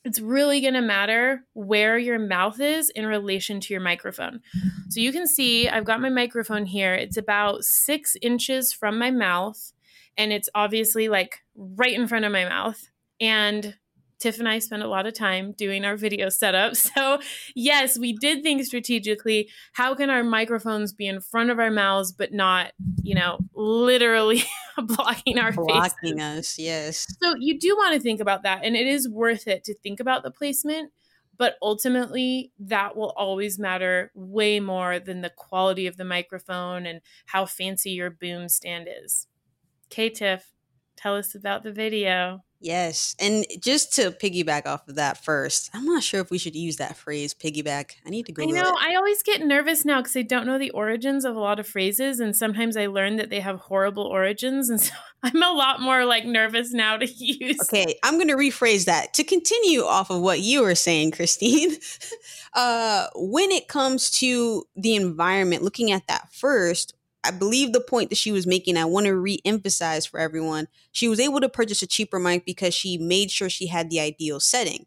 it's 0.07 0.21
really 0.21 0.61
going 0.61 0.73
to 0.73 0.81
matter 0.81 1.43
where 1.51 1.97
your 1.97 2.17
mouth 2.17 2.61
is 2.61 2.89
in 2.91 3.05
relation 3.05 3.59
to 3.59 3.73
your 3.73 3.81
microphone. 3.81 4.39
So 4.87 5.01
you 5.01 5.11
can 5.11 5.27
see 5.27 5.67
I've 5.67 5.83
got 5.83 5.99
my 5.99 6.07
microphone 6.09 6.65
here. 6.65 6.93
It's 6.93 7.17
about 7.17 7.65
six 7.65 8.15
inches 8.21 8.71
from 8.71 8.97
my 8.97 9.11
mouth, 9.11 9.73
and 10.17 10.31
it's 10.31 10.49
obviously 10.55 11.09
like 11.09 11.39
right 11.57 11.93
in 11.93 12.07
front 12.07 12.23
of 12.23 12.31
my 12.31 12.45
mouth. 12.45 12.81
And 13.19 13.75
Tiff 14.19 14.39
and 14.39 14.47
I 14.47 14.59
spend 14.59 14.81
a 14.81 14.87
lot 14.87 15.05
of 15.05 15.13
time 15.13 15.51
doing 15.51 15.85
our 15.85 15.95
video 15.95 16.29
setup. 16.29 16.75
So, 16.97 17.19
yes, 17.53 17.99
we 17.99 18.13
did 18.13 18.43
think 18.43 18.63
strategically 18.63 19.49
how 19.73 19.93
can 19.93 20.09
our 20.09 20.23
microphones 20.23 20.93
be 20.93 21.05
in 21.05 21.19
front 21.19 21.49
of 21.49 21.59
our 21.59 21.69
mouths, 21.69 22.11
but 22.11 22.33
not, 22.33 22.71
you 23.03 23.13
know, 23.13 23.39
literally 23.53 24.43
blocking 24.77 25.37
our 25.37 25.51
blocking 25.51 26.17
faces. 26.17 26.39
us, 26.39 26.59
yes. 26.59 27.07
So, 27.21 27.35
you 27.37 27.59
do 27.59 27.75
want 27.75 27.93
to 27.93 27.99
think 27.99 28.19
about 28.19 28.43
that. 28.43 28.63
And 28.63 28.75
it 28.75 28.87
is 28.87 29.07
worth 29.09 29.47
it 29.47 29.63
to 29.65 29.75
think 29.75 29.99
about 29.99 30.23
the 30.23 30.31
placement. 30.31 30.91
But 31.37 31.55
ultimately, 31.61 32.51
that 32.59 32.95
will 32.95 33.13
always 33.15 33.59
matter 33.59 34.11
way 34.15 34.59
more 34.59 34.99
than 34.99 35.21
the 35.21 35.29
quality 35.29 35.85
of 35.85 35.97
the 35.97 36.05
microphone 36.05 36.85
and 36.85 37.01
how 37.27 37.45
fancy 37.45 37.91
your 37.91 38.09
boom 38.09 38.49
stand 38.49 38.87
is. 39.05 39.27
Okay, 39.87 40.09
Tiff, 40.09 40.53
tell 40.95 41.15
us 41.15 41.35
about 41.35 41.63
the 41.63 41.71
video. 41.71 42.43
Yes. 42.59 43.15
And 43.19 43.45
just 43.59 43.93
to 43.95 44.11
piggyback 44.11 44.65
off 44.65 44.87
of 44.87 44.95
that 44.95 45.23
first, 45.23 45.69
I'm 45.73 45.85
not 45.85 46.03
sure 46.03 46.21
if 46.21 46.31
we 46.31 46.39
should 46.39 46.55
use 46.55 46.77
that 46.77 46.97
phrase 46.97 47.33
piggyback. 47.33 47.91
I 48.05 48.09
need 48.09 48.25
to 48.25 48.31
go. 48.31 48.41
I 48.41 48.47
know. 48.47 48.71
It. 48.71 48.77
I 48.79 48.95
always 48.95 49.21
get 49.21 49.41
nervous 49.41 49.85
now 49.85 50.01
because 50.01 50.17
I 50.17 50.23
don't 50.23 50.47
know 50.47 50.57
the 50.57 50.71
origins 50.71 51.23
of 51.23 51.35
a 51.35 51.39
lot 51.39 51.59
of 51.59 51.67
phrases. 51.67 52.19
And 52.19 52.35
sometimes 52.35 52.75
I 52.75 52.87
learn 52.87 53.17
that 53.17 53.29
they 53.29 53.41
have 53.41 53.59
horrible 53.59 54.03
origins. 54.03 54.69
And 54.69 54.81
so 54.81 54.93
I'm 55.23 55.41
a 55.41 55.51
lot 55.51 55.81
more 55.81 56.05
like 56.05 56.25
nervous 56.25 56.73
now 56.73 56.97
to 56.97 57.05
use. 57.13 57.59
Okay. 57.61 57.99
I'm 58.03 58.15
going 58.15 58.27
to 58.29 58.35
rephrase 58.35 58.85
that 58.85 59.13
to 59.15 59.23
continue 59.23 59.81
off 59.81 60.09
of 60.09 60.21
what 60.21 60.39
you 60.39 60.63
were 60.63 60.75
saying, 60.75 61.11
Christine. 61.11 61.77
uh, 62.53 63.07
when 63.15 63.51
it 63.51 63.67
comes 63.67 64.09
to 64.11 64.65
the 64.75 64.95
environment, 64.95 65.61
looking 65.61 65.91
at 65.91 66.07
that 66.07 66.33
first, 66.33 66.93
I 67.27 67.31
believe 67.31 67.73
the 67.73 67.81
point 67.81 68.09
that 68.09 68.17
she 68.17 68.31
was 68.31 68.47
making, 68.47 68.77
I 68.77 68.85
want 68.85 69.05
to 69.05 69.15
re 69.15 69.39
emphasize 69.43 70.05
for 70.05 70.19
everyone. 70.19 70.67
She 70.91 71.07
was 71.07 71.19
able 71.19 71.41
to 71.41 71.49
purchase 71.49 71.81
a 71.81 71.87
cheaper 71.87 72.19
mic 72.19 72.45
because 72.45 72.73
she 72.73 72.97
made 72.97 73.31
sure 73.31 73.49
she 73.49 73.67
had 73.67 73.89
the 73.89 73.99
ideal 73.99 74.39
setting. 74.39 74.85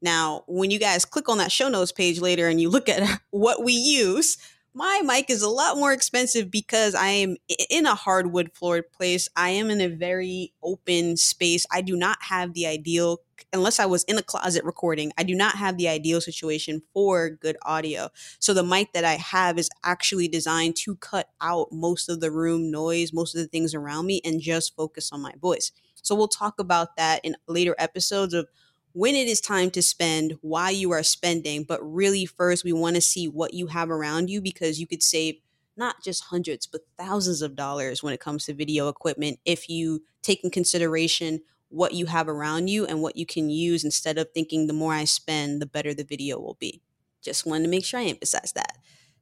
Now, 0.00 0.42
when 0.46 0.70
you 0.70 0.78
guys 0.78 1.04
click 1.04 1.28
on 1.28 1.38
that 1.38 1.52
show 1.52 1.68
notes 1.68 1.92
page 1.92 2.20
later 2.20 2.48
and 2.48 2.60
you 2.60 2.68
look 2.68 2.88
at 2.88 3.20
what 3.30 3.62
we 3.62 3.72
use, 3.74 4.36
my 4.74 5.02
mic 5.04 5.28
is 5.28 5.42
a 5.42 5.48
lot 5.50 5.76
more 5.76 5.92
expensive 5.92 6.50
because 6.50 6.94
I 6.94 7.08
am 7.08 7.36
in 7.68 7.84
a 7.84 7.94
hardwood 7.94 8.52
floored 8.54 8.90
place. 8.92 9.28
I 9.36 9.50
am 9.50 9.68
in 9.70 9.80
a 9.80 9.88
very 9.88 10.52
open 10.62 11.16
space. 11.18 11.66
I 11.70 11.82
do 11.82 11.94
not 11.94 12.16
have 12.22 12.54
the 12.54 12.66
ideal, 12.66 13.18
unless 13.52 13.78
I 13.78 13.84
was 13.84 14.02
in 14.04 14.16
a 14.16 14.22
closet 14.22 14.64
recording, 14.64 15.12
I 15.18 15.24
do 15.24 15.34
not 15.34 15.56
have 15.56 15.76
the 15.76 15.88
ideal 15.88 16.22
situation 16.22 16.82
for 16.94 17.28
good 17.28 17.58
audio. 17.62 18.08
So 18.38 18.54
the 18.54 18.62
mic 18.62 18.94
that 18.94 19.04
I 19.04 19.14
have 19.14 19.58
is 19.58 19.68
actually 19.84 20.28
designed 20.28 20.76
to 20.76 20.96
cut 20.96 21.28
out 21.42 21.68
most 21.70 22.08
of 22.08 22.20
the 22.20 22.30
room 22.30 22.70
noise, 22.70 23.12
most 23.12 23.34
of 23.34 23.42
the 23.42 23.48
things 23.48 23.74
around 23.74 24.06
me, 24.06 24.22
and 24.24 24.40
just 24.40 24.74
focus 24.74 25.10
on 25.12 25.20
my 25.20 25.32
voice. 25.40 25.70
So 26.00 26.14
we'll 26.14 26.28
talk 26.28 26.58
about 26.58 26.96
that 26.96 27.20
in 27.24 27.36
later 27.46 27.74
episodes 27.78 28.32
of 28.34 28.48
when 28.92 29.14
it 29.14 29.28
is 29.28 29.40
time 29.40 29.70
to 29.70 29.82
spend, 29.82 30.38
why 30.40 30.70
you 30.70 30.90
are 30.90 31.02
spending, 31.02 31.64
but 31.64 31.80
really 31.82 32.26
first 32.26 32.64
we 32.64 32.72
want 32.72 32.96
to 32.96 33.00
see 33.00 33.26
what 33.28 33.54
you 33.54 33.68
have 33.68 33.90
around 33.90 34.30
you 34.30 34.40
because 34.40 34.78
you 34.78 34.86
could 34.86 35.02
save 35.02 35.36
not 35.76 36.02
just 36.02 36.24
hundreds 36.24 36.66
but 36.66 36.82
thousands 36.98 37.40
of 37.40 37.56
dollars 37.56 38.02
when 38.02 38.12
it 38.12 38.20
comes 38.20 38.44
to 38.44 38.52
video 38.52 38.88
equipment 38.88 39.38
if 39.46 39.70
you 39.70 40.02
take 40.20 40.44
in 40.44 40.50
consideration 40.50 41.40
what 41.72 41.94
you 41.94 42.06
have 42.06 42.28
around 42.28 42.68
you 42.68 42.84
and 42.84 43.00
what 43.00 43.16
you 43.16 43.24
can 43.24 43.48
use 43.48 43.82
instead 43.82 44.18
of 44.18 44.30
thinking 44.30 44.66
the 44.66 44.74
more 44.74 44.92
I 44.92 45.04
spend, 45.04 45.60
the 45.60 45.66
better 45.66 45.94
the 45.94 46.04
video 46.04 46.38
will 46.38 46.56
be. 46.60 46.82
Just 47.22 47.46
wanted 47.46 47.64
to 47.64 47.70
make 47.70 47.84
sure 47.84 47.98
I 47.98 48.04
emphasize 48.04 48.52
that. 48.52 48.76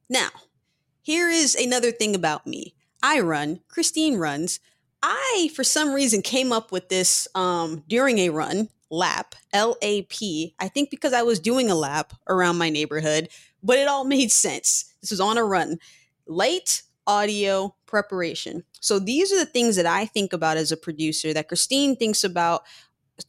Now, 0.09 0.29
here 1.01 1.29
is 1.29 1.55
another 1.55 1.91
thing 1.91 2.13
about 2.13 2.45
me. 2.45 2.75
I 3.01 3.21
run, 3.21 3.61
Christine 3.69 4.17
runs. 4.17 4.59
I, 5.01 5.49
for 5.55 5.63
some 5.63 5.93
reason, 5.93 6.21
came 6.21 6.51
up 6.51 6.71
with 6.71 6.89
this 6.89 7.27
um, 7.33 7.83
during 7.87 8.19
a 8.19 8.29
run 8.29 8.69
lap, 8.91 9.33
L 9.53 9.77
A 9.81 10.03
P. 10.03 10.53
I 10.59 10.67
think 10.67 10.91
because 10.91 11.13
I 11.13 11.23
was 11.23 11.39
doing 11.39 11.71
a 11.71 11.75
lap 11.75 12.13
around 12.27 12.57
my 12.57 12.69
neighborhood, 12.69 13.29
but 13.63 13.79
it 13.79 13.87
all 13.87 14.03
made 14.05 14.31
sense. 14.31 14.93
This 15.01 15.09
was 15.09 15.21
on 15.21 15.37
a 15.37 15.43
run. 15.43 15.79
Light 16.27 16.83
audio 17.07 17.75
preparation. 17.87 18.63
So 18.79 18.99
these 18.99 19.33
are 19.33 19.39
the 19.39 19.45
things 19.45 19.75
that 19.75 19.87
I 19.87 20.05
think 20.05 20.33
about 20.33 20.57
as 20.57 20.71
a 20.71 20.77
producer 20.77 21.33
that 21.33 21.47
Christine 21.47 21.95
thinks 21.95 22.23
about 22.23 22.61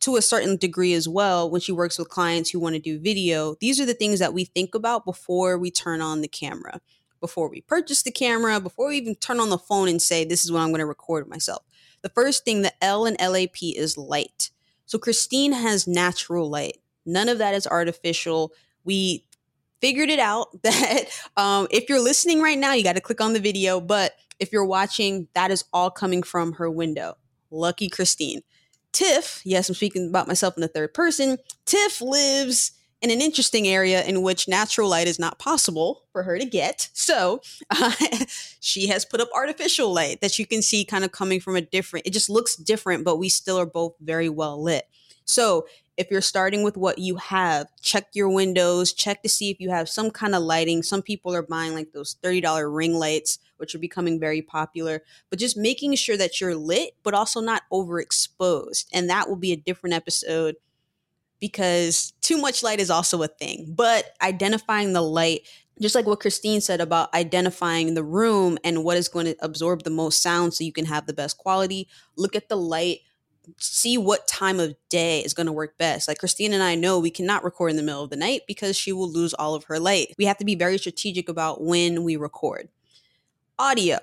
to 0.00 0.16
a 0.16 0.22
certain 0.22 0.56
degree 0.56 0.94
as 0.94 1.08
well 1.08 1.50
when 1.50 1.60
she 1.60 1.72
works 1.72 1.98
with 1.98 2.08
clients 2.08 2.50
who 2.50 2.60
want 2.60 2.74
to 2.74 2.80
do 2.80 2.98
video. 2.98 3.56
These 3.60 3.80
are 3.80 3.86
the 3.86 3.94
things 3.94 4.18
that 4.20 4.34
we 4.34 4.44
think 4.44 4.74
about 4.74 5.04
before 5.04 5.58
we 5.58 5.70
turn 5.70 6.00
on 6.00 6.20
the 6.20 6.28
camera, 6.28 6.80
before 7.20 7.48
we 7.48 7.60
purchase 7.60 8.02
the 8.02 8.10
camera, 8.10 8.60
before 8.60 8.88
we 8.88 8.98
even 8.98 9.14
turn 9.16 9.40
on 9.40 9.50
the 9.50 9.58
phone 9.58 9.88
and 9.88 10.00
say, 10.00 10.24
this 10.24 10.44
is 10.44 10.52
what 10.52 10.60
I'm 10.60 10.68
going 10.68 10.80
to 10.80 10.86
record 10.86 11.28
myself. 11.28 11.62
The 12.02 12.08
first 12.08 12.44
thing, 12.44 12.62
the 12.62 12.72
L 12.82 13.06
and 13.06 13.18
LAP 13.20 13.62
is 13.62 13.98
light. 13.98 14.50
So 14.92 14.98
Christine 14.98 15.52
has 15.52 15.88
natural 15.88 16.50
light. 16.50 16.76
None 17.06 17.30
of 17.30 17.38
that 17.38 17.54
is 17.54 17.66
artificial. 17.66 18.52
We 18.84 19.24
figured 19.80 20.10
it 20.10 20.18
out 20.18 20.48
that 20.64 21.04
um, 21.38 21.66
if 21.70 21.88
you're 21.88 21.98
listening 21.98 22.42
right 22.42 22.58
now, 22.58 22.74
you 22.74 22.84
got 22.84 22.96
to 22.96 23.00
click 23.00 23.22
on 23.22 23.32
the 23.32 23.40
video. 23.40 23.80
But 23.80 24.12
if 24.38 24.52
you're 24.52 24.66
watching, 24.66 25.28
that 25.32 25.50
is 25.50 25.64
all 25.72 25.90
coming 25.90 26.22
from 26.22 26.52
her 26.52 26.70
window. 26.70 27.16
Lucky 27.50 27.88
Christine. 27.88 28.42
Tiff, 28.92 29.40
yes, 29.46 29.70
I'm 29.70 29.74
speaking 29.74 30.10
about 30.10 30.28
myself 30.28 30.58
in 30.58 30.60
the 30.60 30.68
third 30.68 30.92
person. 30.92 31.38
Tiff 31.64 32.02
lives 32.02 32.72
in 33.02 33.10
an 33.10 33.20
interesting 33.20 33.66
area 33.66 34.04
in 34.04 34.22
which 34.22 34.46
natural 34.46 34.88
light 34.88 35.08
is 35.08 35.18
not 35.18 35.38
possible 35.38 36.04
for 36.12 36.22
her 36.22 36.38
to 36.38 36.46
get. 36.46 36.88
So 36.94 37.42
uh, 37.70 37.92
she 38.60 38.86
has 38.86 39.04
put 39.04 39.20
up 39.20 39.28
artificial 39.34 39.92
light 39.92 40.20
that 40.20 40.38
you 40.38 40.46
can 40.46 40.62
see 40.62 40.84
kind 40.84 41.04
of 41.04 41.10
coming 41.10 41.40
from 41.40 41.56
a 41.56 41.60
different, 41.60 42.06
it 42.06 42.12
just 42.12 42.30
looks 42.30 42.54
different, 42.54 43.04
but 43.04 43.16
we 43.16 43.28
still 43.28 43.58
are 43.58 43.66
both 43.66 43.94
very 44.00 44.28
well 44.28 44.62
lit. 44.62 44.88
So 45.24 45.66
if 45.96 46.10
you're 46.10 46.20
starting 46.20 46.62
with 46.62 46.76
what 46.76 46.98
you 46.98 47.16
have, 47.16 47.66
check 47.80 48.08
your 48.14 48.28
windows, 48.28 48.92
check 48.92 49.22
to 49.22 49.28
see 49.28 49.50
if 49.50 49.60
you 49.60 49.70
have 49.70 49.88
some 49.88 50.10
kind 50.10 50.34
of 50.34 50.42
lighting. 50.42 50.82
Some 50.82 51.02
people 51.02 51.34
are 51.34 51.42
buying 51.42 51.74
like 51.74 51.92
those 51.92 52.16
$30 52.22 52.74
ring 52.74 52.94
lights, 52.94 53.38
which 53.58 53.74
are 53.74 53.78
becoming 53.78 54.18
very 54.18 54.42
popular, 54.42 55.02
but 55.28 55.38
just 55.38 55.56
making 55.56 55.94
sure 55.96 56.16
that 56.16 56.40
you're 56.40 56.56
lit, 56.56 56.96
but 57.02 57.14
also 57.14 57.40
not 57.40 57.62
overexposed. 57.70 58.86
And 58.92 59.10
that 59.10 59.28
will 59.28 59.36
be 59.36 59.52
a 59.52 59.56
different 59.56 59.94
episode 59.94 60.56
because 61.42 62.12
too 62.20 62.38
much 62.38 62.62
light 62.62 62.78
is 62.78 62.88
also 62.88 63.20
a 63.20 63.26
thing. 63.26 63.74
But 63.76 64.14
identifying 64.22 64.92
the 64.92 65.02
light, 65.02 65.40
just 65.80 65.96
like 65.96 66.06
what 66.06 66.20
Christine 66.20 66.60
said 66.60 66.80
about 66.80 67.12
identifying 67.12 67.94
the 67.94 68.04
room 68.04 68.58
and 68.62 68.84
what 68.84 68.96
is 68.96 69.08
going 69.08 69.26
to 69.26 69.36
absorb 69.40 69.82
the 69.82 69.90
most 69.90 70.22
sound 70.22 70.54
so 70.54 70.62
you 70.62 70.72
can 70.72 70.84
have 70.84 71.06
the 71.06 71.12
best 71.12 71.38
quality, 71.38 71.88
look 72.16 72.36
at 72.36 72.48
the 72.48 72.56
light. 72.56 73.00
See 73.58 73.98
what 73.98 74.28
time 74.28 74.60
of 74.60 74.76
day 74.88 75.18
is 75.18 75.34
going 75.34 75.48
to 75.48 75.52
work 75.52 75.76
best. 75.78 76.06
Like 76.06 76.20
Christine 76.20 76.52
and 76.52 76.62
I 76.62 76.76
know 76.76 77.00
we 77.00 77.10
cannot 77.10 77.42
record 77.42 77.72
in 77.72 77.76
the 77.76 77.82
middle 77.82 78.04
of 78.04 78.10
the 78.10 78.16
night 78.16 78.42
because 78.46 78.76
she 78.78 78.92
will 78.92 79.10
lose 79.10 79.34
all 79.34 79.56
of 79.56 79.64
her 79.64 79.80
light. 79.80 80.14
We 80.16 80.26
have 80.26 80.38
to 80.38 80.44
be 80.44 80.54
very 80.54 80.78
strategic 80.78 81.28
about 81.28 81.60
when 81.60 82.04
we 82.04 82.14
record. 82.14 82.68
Audio. 83.58 83.98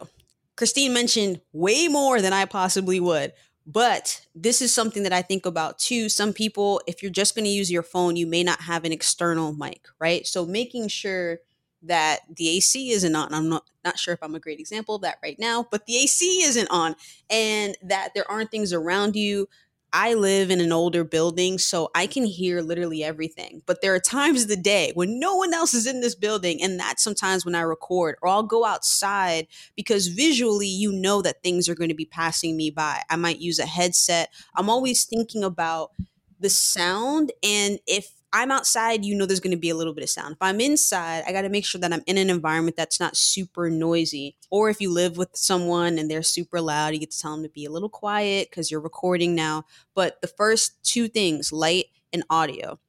Christine 0.58 0.92
mentioned 0.92 1.40
way 1.54 1.88
more 1.88 2.22
than 2.22 2.34
I 2.34 2.44
possibly 2.44 3.00
would. 3.00 3.32
But 3.72 4.26
this 4.34 4.64
is 4.64 4.74
something 4.74 5.04
that 5.04 5.14
I 5.14 5.22
think 5.22 5.46
about 5.46 5.78
too. 5.78 6.10
Some 6.10 6.34
people, 6.34 6.82
if 6.88 7.04
you're 7.04 7.12
just 7.12 7.36
going 7.36 7.46
to 7.46 7.52
use 7.52 7.72
your 7.72 7.84
phone, 7.84 8.16
you 8.16 8.26
may 8.26 8.44
not 8.44 8.62
have 8.62 8.84
an 8.84 8.92
external 8.92 9.54
mic, 9.54 9.86
right? 10.00 10.26
So 10.26 10.44
making 10.44 10.88
sure 10.88 11.38
that 11.84 12.22
the 12.36 12.50
AC 12.50 12.90
isn't 12.92 13.16
on. 13.16 13.32
I'm 13.32 13.48
not 13.48 13.66
not 13.86 14.00
sure 14.00 14.14
if 14.14 14.24
I'm 14.24 14.34
a 14.34 14.40
great 14.40 14.60
example 14.60 14.96
of 14.96 15.04
that 15.04 15.20
right 15.22 15.38
now, 15.40 15.68
but 15.70 15.86
the 15.86 15.98
AC 15.98 16.42
isn't 16.44 16.68
on 16.72 16.96
and 17.30 17.78
that 17.84 18.10
there 18.16 18.30
aren't 18.30 18.50
things 18.52 18.74
around 18.74 19.16
you 19.16 19.48
I 19.92 20.14
live 20.14 20.52
in 20.52 20.62
an 20.62 20.72
older 20.72 21.04
building, 21.04 21.58
so 21.58 21.90
I 21.96 22.08
can 22.08 22.26
hear 22.26 22.62
literally 22.62 23.04
everything. 23.04 23.62
But 23.66 23.82
there 23.82 23.94
are 23.96 24.00
times 24.00 24.44
of 24.44 24.48
the 24.50 24.56
day 24.56 24.92
when 24.94 25.20
no 25.20 25.36
one 25.36 25.54
else 25.54 25.74
is 25.74 25.88
in 25.88 26.02
this 26.02 26.16
building, 26.16 26.62
and 26.62 26.80
that's 26.80 27.04
sometimes 27.04 27.46
when 27.46 27.56
I 27.56 27.62
record, 27.62 28.16
or 28.22 28.30
I'll 28.30 28.44
go 28.44 28.66
outside 28.66 29.48
because 29.76 30.08
visually 30.08 30.68
you 30.68 30.92
know 30.92 31.22
that 31.22 31.42
things 31.44 31.68
are 31.68 31.76
going 31.76 31.90
to 31.90 31.96
be 31.96 32.06
passing 32.06 32.56
me 32.56 32.70
by. 32.70 33.02
I 33.10 33.16
might 33.16 33.40
use 33.40 33.60
a 33.60 33.66
headset. 33.66 34.30
I'm 34.56 34.70
always 34.70 35.06
thinking 35.06 35.44
about 35.44 35.92
the 36.40 36.50
sound 36.50 37.32
and 37.44 37.80
if 37.86 38.12
I'm 38.32 38.52
outside, 38.52 39.04
you 39.04 39.16
know 39.16 39.26
there's 39.26 39.40
going 39.40 39.56
to 39.56 39.58
be 39.58 39.70
a 39.70 39.76
little 39.76 39.94
bit 39.94 40.04
of 40.04 40.10
sound. 40.10 40.34
If 40.34 40.38
I'm 40.42 40.62
inside, 40.62 41.24
I 41.26 41.32
got 41.32 41.42
to 41.42 41.50
make 41.50 41.66
sure 41.66 41.82
that 41.82 41.92
I'm 41.92 42.04
in 42.06 42.18
an 42.18 42.30
environment 42.30 42.78
that's 42.78 43.00
not 43.00 43.18
super 43.18 43.70
noisy. 43.70 44.36
Or 44.52 44.70
if 44.70 44.80
you 44.80 44.92
live 44.92 45.18
with 45.18 45.30
someone 45.34 45.98
and 45.98 46.10
they're 46.10 46.22
super 46.22 46.62
loud, 46.62 46.94
you 46.94 47.00
get 47.00 47.12
to 47.12 47.20
tell 47.20 47.32
them 47.32 47.44
to 47.44 47.50
be 47.50 47.66
a 47.66 47.72
little 47.72 47.90
quiet 47.90 48.50
because 48.50 48.70
you're 48.70 48.82
recording 48.82 49.34
now. 49.34 49.66
But 49.96 50.22
the 50.22 50.28
first 50.28 50.84
two 50.84 51.08
things, 51.08 51.52
light 51.52 51.86
and 52.14 52.24
audio. 52.30 52.80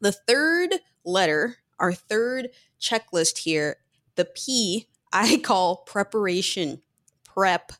The 0.00 0.12
third 0.12 0.74
letter, 1.04 1.56
our 1.78 1.92
third 1.92 2.50
checklist 2.80 3.38
here, 3.38 3.78
the 4.16 4.26
P, 4.26 4.86
I 5.12 5.38
call 5.38 5.76
preparation, 5.76 6.82
prep, 7.24 7.72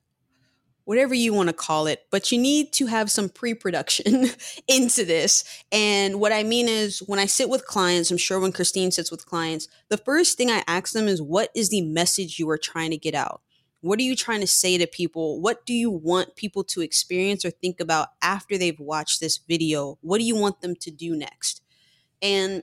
whatever 0.84 1.14
you 1.14 1.32
want 1.32 1.48
to 1.48 1.54
call 1.54 1.86
it, 1.86 2.06
but 2.10 2.30
you 2.30 2.38
need 2.38 2.72
to 2.74 2.86
have 2.86 3.10
some 3.10 3.28
pre 3.28 3.54
production 3.54 4.26
into 4.68 5.04
this. 5.04 5.44
And 5.72 6.20
what 6.20 6.32
I 6.32 6.42
mean 6.42 6.68
is, 6.68 7.00
when 7.00 7.18
I 7.18 7.26
sit 7.26 7.48
with 7.48 7.66
clients, 7.66 8.10
I'm 8.10 8.16
sure 8.16 8.40
when 8.40 8.52
Christine 8.52 8.90
sits 8.90 9.10
with 9.10 9.26
clients, 9.26 9.68
the 9.88 9.96
first 9.96 10.36
thing 10.36 10.50
I 10.50 10.62
ask 10.66 10.92
them 10.92 11.08
is, 11.08 11.20
What 11.20 11.50
is 11.54 11.70
the 11.70 11.82
message 11.82 12.38
you 12.38 12.48
are 12.50 12.58
trying 12.58 12.90
to 12.90 12.98
get 12.98 13.14
out? 13.14 13.40
What 13.80 13.98
are 13.98 14.02
you 14.02 14.16
trying 14.16 14.40
to 14.40 14.46
say 14.46 14.78
to 14.78 14.86
people? 14.86 15.42
What 15.42 15.66
do 15.66 15.74
you 15.74 15.90
want 15.90 16.36
people 16.36 16.64
to 16.64 16.80
experience 16.80 17.44
or 17.44 17.50
think 17.50 17.80
about 17.80 18.08
after 18.22 18.56
they've 18.56 18.80
watched 18.80 19.20
this 19.20 19.36
video? 19.36 19.98
What 20.00 20.18
do 20.18 20.24
you 20.24 20.36
want 20.36 20.62
them 20.62 20.74
to 20.76 20.90
do 20.90 21.14
next? 21.14 21.60
And 22.22 22.62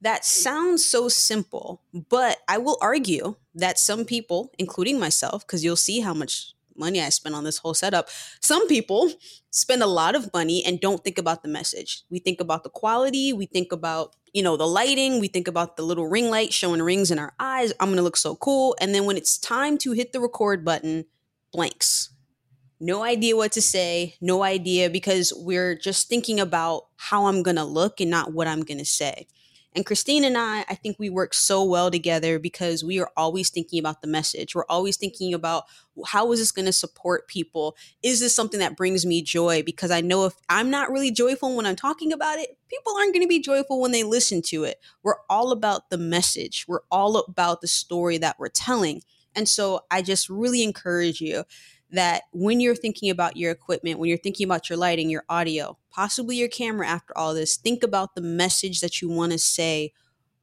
that 0.00 0.24
sounds 0.24 0.84
so 0.84 1.08
simple, 1.08 1.82
but 2.08 2.38
I 2.48 2.58
will 2.58 2.76
argue 2.80 3.36
that 3.54 3.78
some 3.78 4.04
people, 4.04 4.52
including 4.58 4.98
myself, 4.98 5.46
because 5.46 5.64
you'll 5.64 5.76
see 5.76 6.00
how 6.00 6.14
much 6.14 6.54
money 6.76 7.00
I 7.00 7.08
spent 7.08 7.34
on 7.34 7.44
this 7.44 7.58
whole 7.58 7.74
setup. 7.74 8.08
Some 8.40 8.68
people 8.68 9.12
spend 9.50 9.82
a 9.82 9.86
lot 9.86 10.14
of 10.14 10.32
money 10.32 10.64
and 10.64 10.80
don't 10.80 11.02
think 11.04 11.18
about 11.18 11.42
the 11.42 11.48
message. 11.48 12.02
We 12.10 12.18
think 12.18 12.40
about 12.40 12.64
the 12.64 12.70
quality, 12.70 13.32
we 13.32 13.46
think 13.46 13.72
about, 13.72 14.16
you 14.32 14.42
know, 14.42 14.56
the 14.56 14.66
lighting, 14.66 15.20
we 15.20 15.28
think 15.28 15.48
about 15.48 15.76
the 15.76 15.82
little 15.82 16.06
ring 16.06 16.30
light 16.30 16.52
showing 16.52 16.82
rings 16.82 17.10
in 17.10 17.18
our 17.18 17.34
eyes. 17.38 17.72
I'm 17.80 17.88
going 17.88 17.96
to 17.96 18.02
look 18.02 18.16
so 18.16 18.36
cool. 18.36 18.76
And 18.80 18.94
then 18.94 19.04
when 19.04 19.16
it's 19.16 19.38
time 19.38 19.78
to 19.78 19.92
hit 19.92 20.12
the 20.12 20.20
record 20.20 20.64
button, 20.64 21.04
blanks. 21.52 22.10
No 22.80 23.04
idea 23.04 23.36
what 23.36 23.52
to 23.52 23.62
say, 23.62 24.16
no 24.20 24.42
idea 24.42 24.90
because 24.90 25.32
we're 25.36 25.76
just 25.76 26.08
thinking 26.08 26.40
about 26.40 26.86
how 26.96 27.26
I'm 27.26 27.44
going 27.44 27.56
to 27.56 27.64
look 27.64 28.00
and 28.00 28.10
not 28.10 28.32
what 28.32 28.48
I'm 28.48 28.62
going 28.62 28.78
to 28.78 28.84
say. 28.84 29.28
And 29.74 29.86
Christine 29.86 30.24
and 30.24 30.36
I, 30.36 30.64
I 30.68 30.74
think 30.74 30.98
we 30.98 31.08
work 31.08 31.32
so 31.32 31.64
well 31.64 31.90
together 31.90 32.38
because 32.38 32.84
we 32.84 33.00
are 33.00 33.10
always 33.16 33.48
thinking 33.48 33.78
about 33.78 34.02
the 34.02 34.06
message. 34.06 34.54
We're 34.54 34.66
always 34.68 34.98
thinking 34.98 35.32
about 35.32 35.64
how 36.06 36.30
is 36.32 36.40
this 36.40 36.52
going 36.52 36.66
to 36.66 36.72
support 36.72 37.26
people? 37.26 37.76
Is 38.02 38.20
this 38.20 38.34
something 38.34 38.60
that 38.60 38.76
brings 38.76 39.06
me 39.06 39.22
joy? 39.22 39.62
Because 39.62 39.90
I 39.90 40.02
know 40.02 40.26
if 40.26 40.34
I'm 40.48 40.70
not 40.70 40.90
really 40.90 41.10
joyful 41.10 41.56
when 41.56 41.64
I'm 41.64 41.76
talking 41.76 42.12
about 42.12 42.38
it, 42.38 42.58
people 42.68 42.92
aren't 42.96 43.14
going 43.14 43.24
to 43.24 43.28
be 43.28 43.40
joyful 43.40 43.80
when 43.80 43.92
they 43.92 44.04
listen 44.04 44.42
to 44.46 44.64
it. 44.64 44.78
We're 45.02 45.20
all 45.30 45.52
about 45.52 45.88
the 45.88 45.98
message, 45.98 46.66
we're 46.68 46.80
all 46.90 47.16
about 47.16 47.62
the 47.62 47.68
story 47.68 48.18
that 48.18 48.38
we're 48.38 48.48
telling. 48.48 49.02
And 49.34 49.48
so 49.48 49.80
I 49.90 50.02
just 50.02 50.28
really 50.28 50.62
encourage 50.62 51.20
you 51.22 51.44
that 51.92 52.24
when 52.32 52.60
you're 52.60 52.74
thinking 52.74 53.10
about 53.10 53.36
your 53.36 53.50
equipment, 53.52 53.98
when 53.98 54.08
you're 54.08 54.18
thinking 54.18 54.44
about 54.44 54.68
your 54.68 54.78
lighting, 54.78 55.10
your 55.10 55.24
audio, 55.28 55.78
possibly 55.90 56.36
your 56.36 56.48
camera 56.48 56.88
after 56.88 57.16
all 57.16 57.34
this, 57.34 57.56
think 57.56 57.82
about 57.82 58.14
the 58.14 58.22
message 58.22 58.80
that 58.80 59.00
you 59.00 59.08
want 59.08 59.32
to 59.32 59.38
say. 59.38 59.92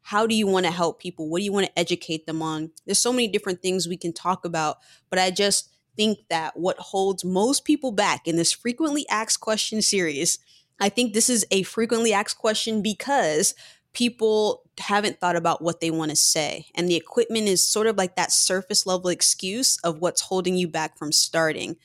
How 0.01 0.25
do 0.25 0.35
you 0.35 0.47
want 0.47 0.65
to 0.65 0.71
help 0.71 0.99
people? 0.99 1.29
What 1.29 1.39
do 1.39 1.45
you 1.45 1.51
want 1.51 1.65
to 1.65 1.79
educate 1.79 2.25
them 2.25 2.41
on? 2.41 2.71
There's 2.85 2.99
so 2.99 3.11
many 3.11 3.27
different 3.27 3.61
things 3.61 3.87
we 3.87 3.97
can 3.97 4.13
talk 4.13 4.45
about, 4.45 4.77
but 5.09 5.19
I 5.19 5.31
just 5.31 5.69
think 5.95 6.19
that 6.29 6.55
what 6.57 6.77
holds 6.77 7.25
most 7.25 7.65
people 7.65 7.91
back 7.91 8.27
in 8.27 8.37
this 8.37 8.53
frequently 8.53 9.05
asked 9.09 9.41
question 9.41 9.81
series, 9.81 10.39
I 10.79 10.89
think 10.89 11.13
this 11.13 11.29
is 11.29 11.45
a 11.51 11.63
frequently 11.63 12.13
asked 12.13 12.37
question 12.37 12.81
because 12.81 13.53
people 13.93 14.63
haven't 14.77 15.19
thought 15.19 15.35
about 15.35 15.61
what 15.61 15.81
they 15.81 15.91
want 15.91 16.09
to 16.11 16.15
say. 16.15 16.67
And 16.75 16.87
the 16.87 16.95
equipment 16.95 17.47
is 17.47 17.67
sort 17.67 17.87
of 17.87 17.97
like 17.97 18.15
that 18.15 18.31
surface 18.31 18.85
level 18.85 19.09
excuse 19.09 19.77
of 19.83 19.99
what's 19.99 20.21
holding 20.21 20.55
you 20.55 20.67
back 20.67 20.97
from 20.97 21.11
starting. 21.11 21.75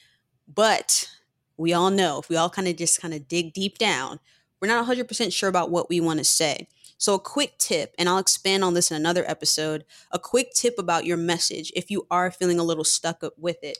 But 0.52 1.08
we 1.56 1.72
all 1.72 1.90
know 1.90 2.18
if 2.18 2.28
we 2.28 2.36
all 2.36 2.50
kind 2.50 2.68
of 2.68 2.76
just 2.76 3.00
kind 3.00 3.14
of 3.14 3.28
dig 3.28 3.52
deep 3.52 3.78
down, 3.78 4.20
we're 4.60 4.68
not 4.68 4.86
100% 4.86 5.32
sure 5.32 5.48
about 5.48 5.70
what 5.70 5.88
we 5.88 6.00
want 6.00 6.18
to 6.18 6.24
say. 6.24 6.68
So, 6.96 7.14
a 7.14 7.18
quick 7.18 7.58
tip, 7.58 7.94
and 7.98 8.08
I'll 8.08 8.18
expand 8.18 8.62
on 8.64 8.74
this 8.74 8.90
in 8.90 8.96
another 8.96 9.28
episode 9.28 9.84
a 10.12 10.18
quick 10.18 10.52
tip 10.54 10.78
about 10.78 11.04
your 11.04 11.16
message 11.16 11.72
if 11.74 11.90
you 11.90 12.06
are 12.10 12.30
feeling 12.30 12.58
a 12.58 12.64
little 12.64 12.84
stuck 12.84 13.22
with 13.36 13.58
it. 13.62 13.78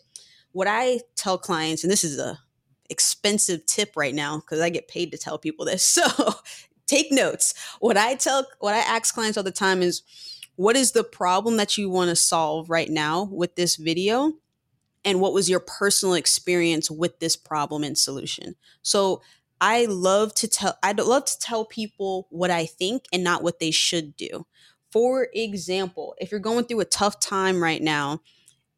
What 0.53 0.67
I 0.69 1.01
tell 1.17 1.39
clients, 1.39 1.85
and 1.85 1.91
this 1.91 2.05
is 2.05 2.19
a 2.19 2.41
expensive 2.91 3.65
tip 3.67 3.93
right 3.97 4.15
now 4.15 4.39
because 4.39 4.61
I 4.61 4.69
get 4.69 4.89
paid 4.89 5.11
to 5.13 5.19
tell 5.19 5.39
people 5.39 5.65
this. 5.65 5.99
So 6.17 6.35
take 6.87 7.11
notes. 7.11 7.55
What 7.81 7.97
I 7.97 8.15
tell, 8.15 8.47
what 8.61 8.75
I 8.75 8.79
ask 8.79 9.15
clients 9.15 9.37
all 9.37 9.45
the 9.45 9.51
time 9.51 9.83
is, 9.83 10.03
what 10.57 10.77
is 10.77 10.93
the 10.93 11.05
problem 11.05 11.57
that 11.57 11.77
you 11.77 11.91
want 11.91 12.11
to 12.11 12.17
solve 12.17 12.71
right 12.71 12.89
now 12.89 13.25
with 13.25 13.57
this 13.57 13.77
video? 13.77 14.33
And 15.05 15.21
what 15.21 15.35
was 15.35 15.51
your 15.51 15.61
personal 15.61 16.15
experience 16.15 16.91
with 16.91 17.19
this 17.19 17.37
problem 17.37 17.85
and 17.85 17.99
solution? 17.99 18.55
So 18.83 19.21
I 19.61 19.87
love 19.87 20.35
to 20.37 20.49
tell, 20.49 20.79
I 20.83 20.93
love 20.93 21.25
to 21.27 21.39
tell 21.39 21.65
people 21.65 22.27
what 22.31 22.51
I 22.51 22.67
think 22.67 23.05
and 23.13 23.25
not 23.25 23.43
what 23.43 23.59
they 23.59 23.71
should 23.71 24.17
do. 24.17 24.47
For 24.91 25.29
example, 25.35 26.15
if 26.19 26.31
you're 26.31 26.41
going 26.41 26.65
through 26.65 26.81
a 26.81 26.87
tough 26.87 27.19
time 27.19 27.63
right 27.63 27.83
now, 27.83 28.21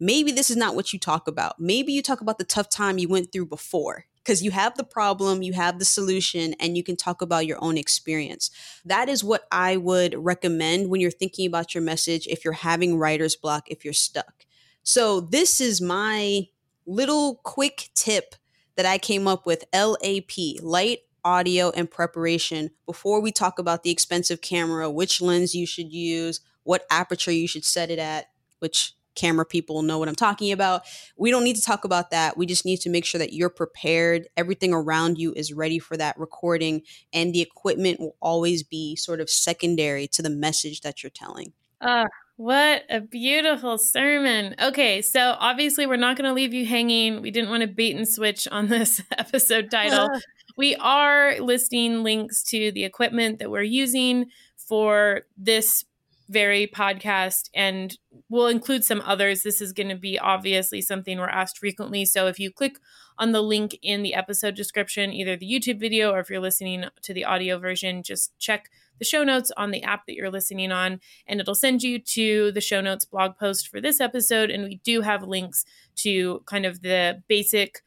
maybe 0.00 0.32
this 0.32 0.50
is 0.50 0.56
not 0.56 0.74
what 0.74 0.92
you 0.92 0.98
talk 0.98 1.28
about. 1.28 1.60
Maybe 1.60 1.92
you 1.92 2.02
talk 2.02 2.20
about 2.20 2.38
the 2.38 2.44
tough 2.44 2.70
time 2.70 2.98
you 2.98 3.08
went 3.08 3.32
through 3.32 3.46
before 3.46 4.06
because 4.26 4.42
you 4.42 4.50
have 4.50 4.76
the 4.76 4.82
problem, 4.82 5.42
you 5.42 5.52
have 5.52 5.78
the 5.78 5.84
solution, 5.84 6.54
and 6.58 6.76
you 6.76 6.82
can 6.82 6.96
talk 6.96 7.22
about 7.22 7.46
your 7.46 7.62
own 7.62 7.78
experience. 7.78 8.50
That 8.84 9.08
is 9.08 9.22
what 9.22 9.46
I 9.52 9.76
would 9.76 10.16
recommend 10.18 10.90
when 10.90 11.00
you're 11.00 11.12
thinking 11.12 11.46
about 11.46 11.76
your 11.76 11.82
message 11.82 12.26
if 12.26 12.44
you're 12.44 12.54
having 12.54 12.98
writer's 12.98 13.36
block, 13.36 13.70
if 13.70 13.84
you're 13.84 13.94
stuck. 13.94 14.44
So, 14.82 15.20
this 15.20 15.60
is 15.60 15.80
my 15.80 16.48
little 16.86 17.36
quick 17.44 17.90
tip 17.94 18.34
that 18.74 18.84
I 18.84 18.98
came 18.98 19.28
up 19.28 19.46
with 19.46 19.64
LAP, 19.72 20.60
light, 20.60 21.00
audio, 21.24 21.70
and 21.70 21.88
preparation 21.88 22.70
before 22.84 23.20
we 23.20 23.30
talk 23.30 23.60
about 23.60 23.84
the 23.84 23.90
expensive 23.90 24.40
camera, 24.40 24.90
which 24.90 25.20
lens 25.20 25.54
you 25.54 25.66
should 25.66 25.92
use, 25.92 26.40
what 26.64 26.84
aperture 26.90 27.32
you 27.32 27.46
should 27.46 27.64
set 27.64 27.92
it 27.92 28.00
at, 28.00 28.26
which 28.58 28.95
camera 29.16 29.44
people 29.44 29.82
know 29.82 29.98
what 29.98 30.08
I'm 30.08 30.14
talking 30.14 30.52
about. 30.52 30.82
We 31.16 31.30
don't 31.30 31.44
need 31.44 31.56
to 31.56 31.62
talk 31.62 31.84
about 31.84 32.10
that. 32.10 32.36
We 32.36 32.46
just 32.46 32.64
need 32.64 32.80
to 32.82 32.90
make 32.90 33.04
sure 33.04 33.18
that 33.18 33.32
you're 33.32 33.50
prepared. 33.50 34.28
Everything 34.36 34.72
around 34.72 35.18
you 35.18 35.32
is 35.34 35.52
ready 35.52 35.78
for 35.78 35.96
that 35.96 36.18
recording, 36.18 36.82
and 37.12 37.32
the 37.32 37.40
equipment 37.40 38.00
will 38.00 38.16
always 38.20 38.62
be 38.62 38.96
sort 38.96 39.20
of 39.20 39.28
secondary 39.28 40.06
to 40.08 40.22
the 40.22 40.30
message 40.30 40.82
that 40.82 41.02
you're 41.02 41.10
telling. 41.10 41.52
Ah, 41.80 42.04
uh, 42.04 42.06
what 42.36 42.82
a 42.90 43.00
beautiful 43.00 43.78
sermon. 43.78 44.54
Okay, 44.60 45.00
so 45.00 45.36
obviously, 45.38 45.86
we're 45.86 45.96
not 45.96 46.18
going 46.18 46.28
to 46.28 46.34
leave 46.34 46.52
you 46.52 46.66
hanging. 46.66 47.22
We 47.22 47.30
didn't 47.30 47.48
want 47.48 47.62
to 47.62 47.66
bait 47.66 47.96
and 47.96 48.06
switch 48.06 48.46
on 48.52 48.66
this 48.68 49.02
episode 49.16 49.70
title. 49.70 50.08
we 50.56 50.76
are 50.76 51.38
listing 51.40 52.02
links 52.02 52.42
to 52.44 52.72
the 52.72 52.84
equipment 52.84 53.38
that 53.38 53.50
we're 53.50 53.62
using 53.62 54.26
for 54.56 55.22
this 55.36 55.84
very 56.28 56.66
podcast 56.66 57.50
and 57.54 57.98
we'll 58.28 58.48
include 58.48 58.84
some 58.84 59.02
others. 59.04 59.42
This 59.42 59.60
is 59.60 59.72
going 59.72 59.88
to 59.88 59.96
be 59.96 60.18
obviously 60.18 60.82
something 60.82 61.18
we're 61.18 61.28
asked 61.28 61.58
frequently. 61.58 62.04
So 62.04 62.26
if 62.26 62.38
you 62.38 62.50
click 62.50 62.78
on 63.18 63.32
the 63.32 63.42
link 63.42 63.78
in 63.82 64.02
the 64.02 64.14
episode 64.14 64.54
description, 64.54 65.12
either 65.12 65.36
the 65.36 65.50
YouTube 65.50 65.78
video 65.78 66.12
or 66.12 66.20
if 66.20 66.28
you're 66.28 66.40
listening 66.40 66.84
to 67.02 67.14
the 67.14 67.24
audio 67.24 67.58
version, 67.58 68.02
just 68.02 68.36
check 68.38 68.70
the 68.98 69.04
show 69.04 69.24
notes 69.24 69.52
on 69.56 69.70
the 69.70 69.82
app 69.82 70.06
that 70.06 70.14
you're 70.14 70.30
listening 70.30 70.72
on, 70.72 71.00
and 71.26 71.38
it'll 71.38 71.54
send 71.54 71.82
you 71.82 71.98
to 71.98 72.50
the 72.52 72.62
show 72.62 72.80
notes 72.80 73.04
blog 73.04 73.36
post 73.36 73.68
for 73.68 73.78
this 73.78 74.00
episode. 74.00 74.50
And 74.50 74.64
we 74.64 74.76
do 74.84 75.02
have 75.02 75.22
links 75.22 75.66
to 75.96 76.42
kind 76.46 76.64
of 76.64 76.80
the 76.80 77.22
basic 77.28 77.82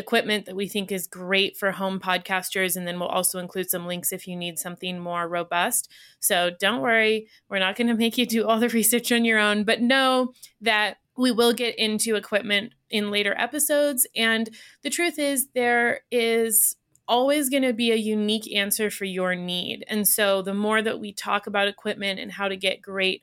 equipment 0.00 0.46
that 0.46 0.56
we 0.56 0.66
think 0.66 0.90
is 0.90 1.06
great 1.06 1.56
for 1.56 1.70
home 1.70 2.00
podcasters. 2.00 2.76
And 2.76 2.88
then 2.88 2.98
we'll 2.98 3.08
also 3.08 3.38
include 3.38 3.70
some 3.70 3.86
links 3.86 4.12
if 4.12 4.26
you 4.26 4.34
need 4.34 4.58
something 4.58 4.98
more 4.98 5.28
robust. 5.28 5.88
So 6.18 6.50
don't 6.58 6.80
worry, 6.80 7.28
we're 7.48 7.60
not 7.60 7.76
going 7.76 7.86
to 7.86 7.94
make 7.94 8.18
you 8.18 8.26
do 8.26 8.46
all 8.46 8.58
the 8.58 8.68
research 8.80 9.12
on 9.12 9.24
your 9.24 9.38
own, 9.38 9.62
but 9.62 9.80
know 9.80 10.32
that 10.60 10.96
we 11.16 11.30
will 11.30 11.52
get 11.52 11.78
into 11.78 12.16
equipment 12.16 12.72
in 12.88 13.10
later 13.10 13.34
episodes. 13.38 14.06
And 14.16 14.50
the 14.82 14.90
truth 14.90 15.18
is, 15.18 15.48
there 15.54 16.00
is 16.10 16.76
always 17.06 17.50
going 17.50 17.64
to 17.64 17.72
be 17.72 17.90
a 17.90 17.96
unique 17.96 18.50
answer 18.54 18.88
for 18.88 19.04
your 19.04 19.34
need. 19.34 19.84
And 19.88 20.06
so 20.06 20.42
the 20.42 20.54
more 20.54 20.80
that 20.80 21.00
we 21.00 21.12
talk 21.12 21.46
about 21.46 21.68
equipment 21.68 22.20
and 22.20 22.32
how 22.32 22.48
to 22.48 22.56
get 22.56 22.80
great 22.80 23.22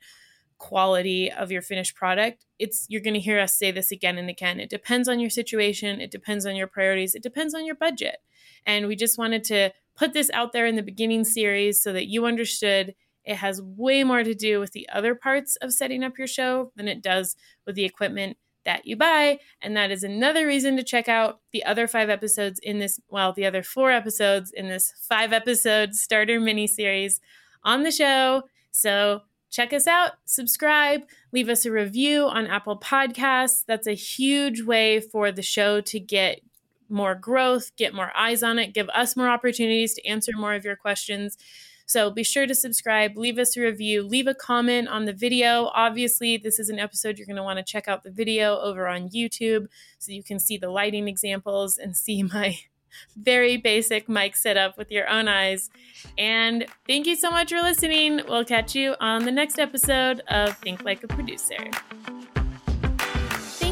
quality 0.58 1.30
of 1.30 1.52
your 1.52 1.62
finished 1.62 1.94
product 1.94 2.44
it's 2.58 2.86
you're 2.88 3.00
going 3.00 3.14
to 3.14 3.20
hear 3.20 3.38
us 3.38 3.56
say 3.56 3.70
this 3.70 3.90
again 3.90 4.18
and 4.18 4.28
again 4.28 4.58
it 4.58 4.68
depends 4.68 5.08
on 5.08 5.20
your 5.20 5.30
situation 5.30 6.00
it 6.00 6.10
depends 6.10 6.44
on 6.44 6.56
your 6.56 6.66
priorities 6.66 7.14
it 7.14 7.22
depends 7.22 7.54
on 7.54 7.64
your 7.64 7.74
budget 7.74 8.18
and 8.66 8.86
we 8.86 8.96
just 8.96 9.18
wanted 9.18 9.44
to 9.44 9.70
put 9.96 10.12
this 10.12 10.30
out 10.30 10.52
there 10.52 10.66
in 10.66 10.76
the 10.76 10.82
beginning 10.82 11.24
series 11.24 11.82
so 11.82 11.92
that 11.92 12.08
you 12.08 12.26
understood 12.26 12.94
it 13.24 13.36
has 13.36 13.60
way 13.60 14.04
more 14.04 14.24
to 14.24 14.34
do 14.34 14.58
with 14.58 14.72
the 14.72 14.88
other 14.88 15.14
parts 15.14 15.56
of 15.56 15.72
setting 15.72 16.02
up 16.02 16.16
your 16.16 16.26
show 16.26 16.72
than 16.76 16.88
it 16.88 17.02
does 17.02 17.36
with 17.66 17.74
the 17.76 17.84
equipment 17.84 18.38
that 18.64 18.86
you 18.86 18.96
buy. 18.96 19.38
And 19.60 19.76
that 19.76 19.90
is 19.90 20.02
another 20.02 20.46
reason 20.46 20.76
to 20.76 20.82
check 20.82 21.08
out 21.08 21.40
the 21.52 21.64
other 21.64 21.86
five 21.86 22.10
episodes 22.10 22.58
in 22.62 22.78
this, 22.78 23.00
well, 23.08 23.32
the 23.32 23.46
other 23.46 23.62
four 23.62 23.90
episodes 23.90 24.50
in 24.50 24.68
this 24.68 24.92
five 25.08 25.32
episode 25.32 25.94
starter 25.94 26.40
mini 26.40 26.66
series 26.66 27.20
on 27.62 27.82
the 27.82 27.90
show. 27.90 28.44
So 28.70 29.22
check 29.50 29.72
us 29.72 29.86
out, 29.86 30.12
subscribe, 30.24 31.02
leave 31.32 31.48
us 31.48 31.64
a 31.64 31.72
review 31.72 32.24
on 32.26 32.46
Apple 32.46 32.78
Podcasts. 32.78 33.64
That's 33.66 33.86
a 33.86 33.94
huge 33.94 34.62
way 34.62 35.00
for 35.00 35.32
the 35.32 35.42
show 35.42 35.80
to 35.82 36.00
get 36.00 36.40
more 36.88 37.14
growth, 37.14 37.74
get 37.76 37.94
more 37.94 38.12
eyes 38.16 38.42
on 38.42 38.58
it, 38.58 38.74
give 38.74 38.88
us 38.90 39.16
more 39.16 39.28
opportunities 39.28 39.94
to 39.94 40.06
answer 40.06 40.32
more 40.34 40.54
of 40.54 40.64
your 40.64 40.76
questions. 40.76 41.36
So 41.86 42.10
be 42.10 42.22
sure 42.22 42.46
to 42.46 42.54
subscribe, 42.54 43.16
leave 43.16 43.38
us 43.38 43.56
a 43.56 43.62
review, 43.62 44.02
leave 44.02 44.26
a 44.26 44.34
comment 44.34 44.88
on 44.88 45.06
the 45.06 45.12
video. 45.12 45.70
Obviously, 45.74 46.36
this 46.36 46.58
is 46.58 46.68
an 46.68 46.78
episode 46.78 47.16
you're 47.16 47.26
going 47.26 47.36
to 47.36 47.42
want 47.42 47.58
to 47.58 47.64
check 47.64 47.88
out 47.88 48.04
the 48.04 48.10
video 48.10 48.58
over 48.58 48.86
on 48.86 49.08
YouTube 49.08 49.68
so 49.98 50.12
you 50.12 50.22
can 50.22 50.38
see 50.38 50.58
the 50.58 50.68
lighting 50.68 51.08
examples 51.08 51.78
and 51.78 51.96
see 51.96 52.22
my 52.34 52.58
very 53.16 53.56
basic 53.56 54.08
mic 54.08 54.36
setup 54.36 54.76
with 54.78 54.90
your 54.90 55.08
own 55.08 55.28
eyes. 55.28 55.70
And 56.16 56.66
thank 56.86 57.06
you 57.06 57.16
so 57.16 57.30
much 57.30 57.50
for 57.50 57.60
listening. 57.60 58.20
We'll 58.28 58.44
catch 58.44 58.74
you 58.74 58.94
on 59.00 59.24
the 59.24 59.32
next 59.32 59.58
episode 59.58 60.20
of 60.28 60.56
Think 60.58 60.84
Like 60.84 61.04
a 61.04 61.08
Producer. 61.08 61.70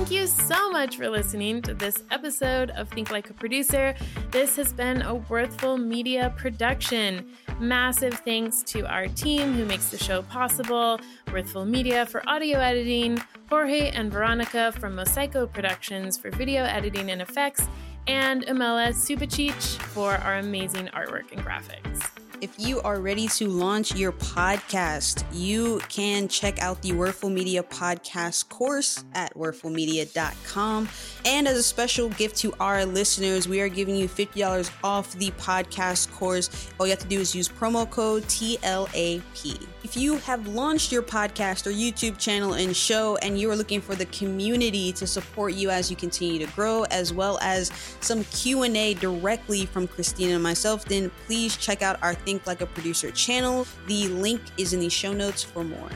Thank 0.06 0.10
you 0.10 0.26
so 0.28 0.70
much 0.70 0.96
for 0.96 1.08
listening 1.08 1.62
to 1.62 1.74
this 1.74 2.04
episode 2.12 2.70
of 2.70 2.88
Think 2.90 3.10
Like 3.10 3.28
a 3.28 3.34
Producer. 3.34 3.92
This 4.30 4.54
has 4.54 4.72
been 4.72 5.02
a 5.02 5.16
Worthful 5.16 5.78
Media 5.78 6.32
production. 6.36 7.32
Massive 7.58 8.14
thanks 8.14 8.62
to 8.64 8.86
our 8.86 9.08
team 9.08 9.54
who 9.54 9.64
makes 9.64 9.88
the 9.88 9.98
show 9.98 10.22
possible 10.22 11.00
Worthful 11.32 11.64
Media 11.64 12.06
for 12.06 12.22
audio 12.28 12.60
editing, 12.60 13.20
Jorge 13.48 13.90
and 13.90 14.12
Veronica 14.12 14.70
from 14.78 14.94
Mosaico 14.94 15.52
Productions 15.52 16.16
for 16.16 16.30
video 16.30 16.62
editing 16.62 17.10
and 17.10 17.20
effects, 17.20 17.66
and 18.06 18.46
Amela 18.46 18.88
Subachich 18.88 19.76
for 19.78 20.12
our 20.12 20.38
amazing 20.38 20.86
artwork 20.88 21.32
and 21.32 21.44
graphics. 21.44 22.10
If 22.42 22.58
you 22.58 22.82
are 22.82 23.00
ready 23.00 23.28
to 23.28 23.48
launch 23.48 23.94
your 23.94 24.12
podcast, 24.12 25.24
you 25.32 25.80
can 25.88 26.28
check 26.28 26.60
out 26.60 26.82
the 26.82 26.92
Worthful 26.92 27.30
Media 27.30 27.62
podcast 27.62 28.50
course 28.50 29.04
at 29.14 29.34
worthfulmedia.com. 29.34 30.88
And 31.24 31.48
as 31.48 31.56
a 31.56 31.62
special 31.62 32.10
gift 32.10 32.36
to 32.38 32.52
our 32.60 32.84
listeners, 32.84 33.48
we 33.48 33.60
are 33.62 33.70
giving 33.70 33.96
you 33.96 34.06
$50 34.06 34.70
off 34.84 35.12
the 35.14 35.30
podcast 35.32 36.12
course. 36.12 36.70
All 36.78 36.86
you 36.86 36.90
have 36.90 37.00
to 37.00 37.08
do 37.08 37.20
is 37.20 37.34
use 37.34 37.48
promo 37.48 37.88
code 37.90 38.24
TLAP. 38.24 39.66
If 39.86 39.96
you 39.96 40.16
have 40.16 40.48
launched 40.48 40.90
your 40.90 41.00
podcast 41.00 41.64
or 41.64 41.70
YouTube 41.70 42.18
channel 42.18 42.54
and 42.54 42.76
show 42.76 43.14
and 43.18 43.38
you 43.38 43.48
are 43.52 43.54
looking 43.54 43.80
for 43.80 43.94
the 43.94 44.06
community 44.06 44.92
to 44.94 45.06
support 45.06 45.54
you 45.54 45.70
as 45.70 45.92
you 45.92 45.96
continue 45.96 46.44
to 46.44 46.52
grow 46.54 46.82
as 46.90 47.12
well 47.12 47.38
as 47.40 47.70
some 48.00 48.24
Q&A 48.24 48.94
directly 48.94 49.64
from 49.64 49.86
Christina 49.86 50.34
and 50.34 50.42
myself, 50.42 50.84
then 50.86 51.08
please 51.26 51.56
check 51.56 51.82
out 51.82 52.02
our 52.02 52.14
Think 52.14 52.48
Like 52.48 52.62
a 52.62 52.66
Producer 52.66 53.12
channel. 53.12 53.64
The 53.86 54.08
link 54.08 54.40
is 54.58 54.72
in 54.72 54.80
the 54.80 54.88
show 54.88 55.12
notes 55.12 55.44
for 55.44 55.62
more. 55.62 55.90